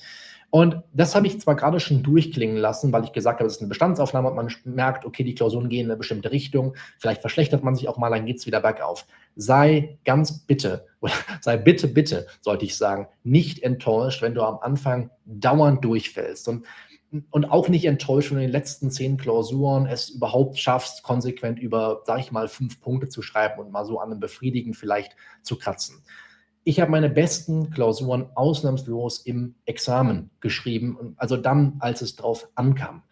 Und 0.55 0.83
das 0.93 1.15
habe 1.15 1.27
ich 1.27 1.41
zwar 1.41 1.57
gerade 1.57 1.81
schon 1.81 2.01
durchklingen 2.01 2.55
lassen, 2.55 2.93
weil 2.93 3.03
ich 3.03 3.11
gesagt 3.11 3.41
habe, 3.41 3.47
es 3.47 3.55
ist 3.55 3.59
eine 3.59 3.67
Bestandsaufnahme 3.67 4.29
und 4.29 4.37
man 4.37 4.49
merkt, 4.63 5.03
okay, 5.03 5.25
die 5.25 5.35
Klausuren 5.35 5.67
gehen 5.67 5.87
in 5.87 5.91
eine 5.91 5.97
bestimmte 5.97 6.31
Richtung, 6.31 6.77
vielleicht 6.97 7.19
verschlechtert 7.19 7.61
man 7.61 7.75
sich 7.75 7.89
auch 7.89 7.97
mal, 7.97 8.09
dann 8.09 8.25
geht 8.25 8.37
es 8.37 8.45
wieder 8.45 8.61
bergauf. 8.61 9.05
Sei 9.35 9.97
ganz 10.05 10.45
bitte, 10.45 10.85
oder 11.01 11.11
sei 11.41 11.57
bitte, 11.57 11.89
bitte, 11.89 12.27
sollte 12.39 12.63
ich 12.63 12.77
sagen, 12.77 13.09
nicht 13.25 13.63
enttäuscht, 13.63 14.21
wenn 14.21 14.33
du 14.33 14.43
am 14.43 14.59
Anfang 14.61 15.09
dauernd 15.25 15.83
durchfällst. 15.83 16.47
Und 16.47 16.65
und 17.31 17.45
auch 17.45 17.69
nicht 17.69 17.85
enttäuscht, 17.85 18.31
wenn 18.31 18.37
du 18.37 18.43
in 18.43 18.49
den 18.49 18.53
letzten 18.53 18.91
zehn 18.91 19.15
Klausuren 19.17 19.85
es 19.85 20.09
überhaupt 20.09 20.57
schaffst, 20.57 21.03
konsequent 21.03 21.59
über, 21.59 22.01
sag 22.05 22.19
ich 22.19 22.31
mal, 22.31 22.47
fünf 22.49 22.81
Punkte 22.81 23.07
zu 23.07 23.21
schreiben 23.21 23.59
und 23.59 23.71
mal 23.71 23.85
so 23.85 23.99
an 23.99 24.11
einem 24.11 24.19
Befriedigen 24.19 24.73
vielleicht 24.73 25.15
zu 25.41 25.57
kratzen. 25.57 26.03
Ich 26.67 26.79
habe 26.79 26.89
meine 26.89 27.11
besten 27.11 27.69
Klausuren 27.69 28.25
ausnahmslos 28.33 29.19
im 29.19 29.53
Examen 29.65 30.31
geschrieben, 30.39 31.13
also 31.17 31.37
dann, 31.37 31.75
als 31.77 32.01
es 32.01 32.15
drauf 32.15 32.49
ankam. 32.55 33.03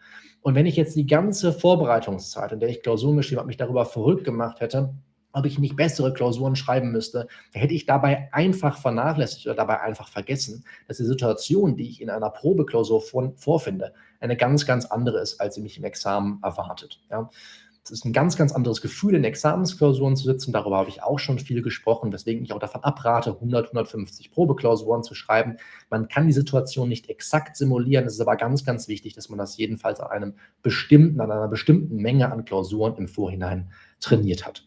Und 0.42 0.56
wenn 0.56 0.66
ich 0.66 0.74
jetzt 0.74 0.96
die 0.96 1.06
ganze 1.06 1.52
Vorbereitungszeit, 1.52 2.50
in 2.50 2.58
der 2.58 2.68
ich 2.68 2.82
Klausuren 2.82 3.16
geschrieben 3.16 3.38
habe, 3.38 3.46
mich 3.46 3.56
darüber 3.56 3.86
verrückt 3.86 4.24
gemacht 4.24 4.60
hätte, 4.60 4.92
ob 5.32 5.46
ich 5.46 5.60
nicht 5.60 5.76
bessere 5.76 6.12
Klausuren 6.12 6.56
schreiben 6.56 6.90
müsste, 6.90 7.28
hätte 7.52 7.74
ich 7.74 7.86
dabei 7.86 8.28
einfach 8.32 8.76
vernachlässigt 8.76 9.46
oder 9.46 9.54
dabei 9.54 9.80
einfach 9.82 10.08
vergessen, 10.08 10.64
dass 10.88 10.96
die 10.96 11.04
Situation, 11.04 11.76
die 11.76 11.88
ich 11.88 12.00
in 12.00 12.10
einer 12.10 12.30
Probeklausur 12.30 13.02
vorfinde, 13.36 13.94
eine 14.18 14.36
ganz, 14.36 14.66
ganz 14.66 14.84
andere 14.84 15.20
ist, 15.20 15.40
als 15.40 15.54
sie 15.54 15.62
mich 15.62 15.78
im 15.78 15.84
Examen 15.84 16.40
erwartet. 16.42 17.00
Ja. 17.08 17.30
Es 17.84 17.90
ist 17.90 18.06
ein 18.06 18.14
ganz, 18.14 18.38
ganz 18.38 18.52
anderes 18.52 18.80
Gefühl, 18.80 19.14
in 19.14 19.24
Examensklausuren 19.24 20.16
zu 20.16 20.24
sitzen. 20.24 20.54
Darüber 20.54 20.78
habe 20.78 20.88
ich 20.88 21.02
auch 21.02 21.18
schon 21.18 21.38
viel 21.38 21.60
gesprochen, 21.60 22.14
weswegen 22.14 22.42
ich 22.42 22.54
auch 22.54 22.58
davon 22.58 22.82
abrate, 22.82 23.32
100, 23.32 23.66
150 23.66 24.30
Probeklausuren 24.30 25.02
zu 25.02 25.14
schreiben. 25.14 25.58
Man 25.90 26.08
kann 26.08 26.26
die 26.26 26.32
Situation 26.32 26.88
nicht 26.88 27.10
exakt 27.10 27.58
simulieren. 27.58 28.06
Es 28.06 28.14
ist 28.14 28.20
aber 28.22 28.36
ganz, 28.36 28.64
ganz 28.64 28.88
wichtig, 28.88 29.12
dass 29.12 29.28
man 29.28 29.38
das 29.38 29.58
jedenfalls 29.58 30.00
an 30.00 30.10
einem 30.10 30.34
bestimmten, 30.62 31.20
an 31.20 31.30
einer 31.30 31.48
bestimmten 31.48 31.96
Menge 31.96 32.32
an 32.32 32.46
Klausuren 32.46 32.96
im 32.96 33.06
Vorhinein 33.06 33.70
trainiert 34.00 34.46
hat. 34.46 34.66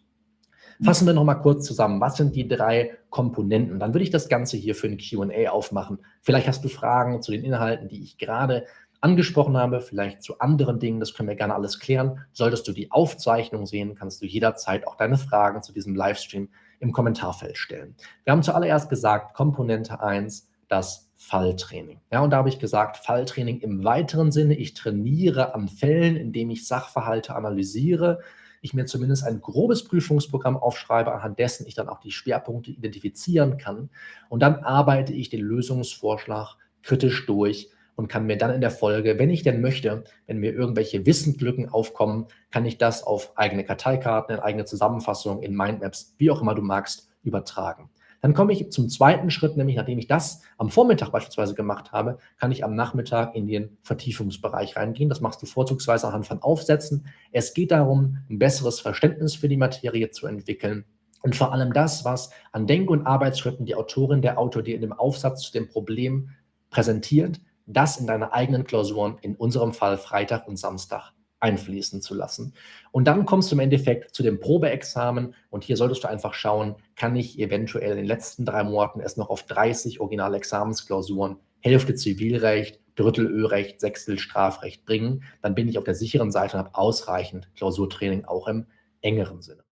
Fassen 0.83 1.07
wir 1.07 1.13
nochmal 1.13 1.41
kurz 1.41 1.65
zusammen. 1.65 1.99
Was 1.99 2.17
sind 2.17 2.35
die 2.35 2.47
drei 2.47 2.91
Komponenten? 3.09 3.79
Dann 3.79 3.95
würde 3.95 4.03
ich 4.03 4.11
das 4.11 4.29
Ganze 4.29 4.57
hier 4.57 4.75
für 4.75 4.85
ein 4.85 4.99
QA 4.99 5.49
aufmachen. 5.49 5.97
Vielleicht 6.21 6.47
hast 6.47 6.63
du 6.63 6.69
Fragen 6.69 7.23
zu 7.23 7.31
den 7.31 7.43
Inhalten, 7.43 7.87
die 7.87 8.03
ich 8.03 8.19
gerade 8.19 8.65
angesprochen 9.01 9.57
habe, 9.57 9.81
vielleicht 9.81 10.21
zu 10.23 10.39
anderen 10.39 10.79
Dingen, 10.79 10.99
das 10.99 11.13
können 11.13 11.29
wir 11.29 11.35
gerne 11.35 11.55
alles 11.55 11.79
klären. 11.79 12.25
Solltest 12.33 12.67
du 12.67 12.71
die 12.71 12.91
Aufzeichnung 12.91 13.65
sehen, 13.65 13.95
kannst 13.95 14.21
du 14.21 14.25
jederzeit 14.25 14.87
auch 14.87 14.95
deine 14.95 15.17
Fragen 15.17 15.61
zu 15.61 15.73
diesem 15.73 15.95
Livestream 15.95 16.49
im 16.79 16.91
Kommentarfeld 16.91 17.57
stellen. 17.57 17.95
Wir 18.23 18.31
haben 18.31 18.43
zuallererst 18.43 18.89
gesagt, 18.89 19.33
Komponente 19.35 20.01
1, 20.01 20.49
das 20.67 21.09
Falltraining. 21.15 21.99
Ja, 22.11 22.21
und 22.21 22.31
da 22.31 22.37
habe 22.37 22.49
ich 22.49 22.59
gesagt, 22.59 22.97
Falltraining 22.97 23.59
im 23.61 23.83
weiteren 23.83 24.31
Sinne, 24.31 24.55
ich 24.55 24.73
trainiere 24.73 25.55
an 25.55 25.67
Fällen, 25.67 26.15
indem 26.15 26.49
ich 26.49 26.67
Sachverhalte 26.67 27.35
analysiere, 27.35 28.19
ich 28.61 28.73
mir 28.73 28.85
zumindest 28.85 29.23
ein 29.23 29.41
grobes 29.41 29.83
Prüfungsprogramm 29.83 30.57
aufschreibe, 30.57 31.13
anhand 31.13 31.39
dessen 31.39 31.67
ich 31.67 31.75
dann 31.75 31.89
auch 31.89 31.99
die 31.99 32.11
Schwerpunkte 32.11 32.71
identifizieren 32.71 33.57
kann. 33.57 33.89
Und 34.29 34.41
dann 34.41 34.55
arbeite 34.63 35.13
ich 35.13 35.29
den 35.29 35.41
Lösungsvorschlag 35.41 36.55
kritisch 36.81 37.25
durch 37.25 37.69
und 37.97 38.07
kann 38.07 38.27
mir 38.27 38.37
dann 38.37 38.53
in 38.53 38.61
der 38.61 38.71
Folge, 38.71 39.19
wenn 39.19 39.31
ich 39.31 39.41
denn 39.41 39.59
möchte, 39.59 40.03
wenn 40.27 40.37
mir 40.37 40.53
irgendwelche 40.53 41.05
Wissenslücken 41.05 41.67
aufkommen, 41.67 42.27
kann 42.51 42.63
ich 42.63 42.77
das 42.77 43.03
auf 43.03 43.35
eigene 43.35 43.65
Karteikarten, 43.65 44.35
in 44.35 44.41
eigene 44.41 44.65
Zusammenfassungen, 44.65 45.43
in 45.43 45.55
Mindmaps, 45.55 46.13
wie 46.17 46.31
auch 46.31 46.41
immer 46.41 46.53
du 46.53 46.61
magst, 46.61 47.09
übertragen. 47.23 47.89
Dann 48.21 48.33
komme 48.33 48.53
ich 48.53 48.71
zum 48.71 48.87
zweiten 48.87 49.31
Schritt, 49.31 49.57
nämlich 49.57 49.75
nachdem 49.75 49.97
ich 49.97 50.07
das 50.07 50.41
am 50.57 50.69
Vormittag 50.69 51.11
beispielsweise 51.11 51.55
gemacht 51.55 51.91
habe, 51.91 52.19
kann 52.39 52.51
ich 52.51 52.63
am 52.63 52.75
Nachmittag 52.75 53.35
in 53.35 53.47
den 53.47 53.77
Vertiefungsbereich 53.81 54.75
reingehen. 54.75 55.09
Das 55.09 55.21
machst 55.21 55.41
du 55.41 55.45
vorzugsweise 55.45 56.07
anhand 56.07 56.27
von 56.27 56.41
Aufsätzen. 56.41 57.07
Es 57.31 57.53
geht 57.53 57.71
darum, 57.71 58.19
ein 58.29 58.39
besseres 58.39 58.79
Verständnis 58.79 59.35
für 59.35 59.49
die 59.49 59.57
Materie 59.57 60.09
zu 60.11 60.27
entwickeln. 60.27 60.85
Und 61.23 61.35
vor 61.35 61.51
allem 61.51 61.73
das, 61.73 62.05
was 62.05 62.29
an 62.51 62.67
Denk- 62.67 62.91
und 62.91 63.07
Arbeitsschritten 63.07 63.65
die 63.65 63.75
Autorin, 63.75 64.21
der 64.21 64.37
Autor 64.37 64.61
dir 64.61 64.75
in 64.75 64.81
dem 64.81 64.93
Aufsatz 64.93 65.41
zu 65.41 65.51
dem 65.51 65.67
Problem 65.67 66.29
präsentiert, 66.69 67.39
das 67.67 67.97
in 67.97 68.07
deine 68.07 68.33
eigenen 68.33 68.63
Klausuren, 68.63 69.17
in 69.21 69.35
unserem 69.35 69.73
Fall 69.73 69.97
Freitag 69.97 70.47
und 70.47 70.57
Samstag, 70.57 71.13
einfließen 71.39 72.01
zu 72.01 72.15
lassen. 72.15 72.53
Und 72.91 73.05
dann 73.05 73.25
kommst 73.25 73.51
du 73.51 73.55
im 73.55 73.59
Endeffekt 73.59 74.15
zu 74.15 74.23
dem 74.23 74.39
Probeexamen 74.39 75.35
und 75.49 75.63
hier 75.63 75.77
solltest 75.77 76.03
du 76.03 76.09
einfach 76.09 76.33
schauen, 76.33 76.75
kann 76.95 77.15
ich 77.15 77.39
eventuell 77.39 77.91
in 77.91 77.97
den 77.97 78.05
letzten 78.05 78.45
drei 78.45 78.63
Monaten 78.63 79.01
es 79.01 79.17
noch 79.17 79.29
auf 79.29 79.43
30 79.43 79.99
originale 79.99 80.37
Examensklausuren, 80.37 81.37
Hälfte 81.59 81.95
Zivilrecht, 81.95 82.79
Drittel 82.95 83.27
Ölrecht, 83.27 83.79
Sechstel 83.79 84.17
Strafrecht 84.17 84.85
bringen, 84.85 85.23
dann 85.41 85.53
bin 85.53 85.67
ich 85.67 85.77
auf 85.77 85.83
der 85.83 85.95
sicheren 85.95 86.31
Seite 86.31 86.57
und 86.57 86.63
habe 86.63 86.75
ausreichend 86.75 87.49
Klausurtraining 87.55 88.25
auch 88.25 88.47
im 88.47 88.65
engeren 89.01 89.41
Sinne. 89.41 89.66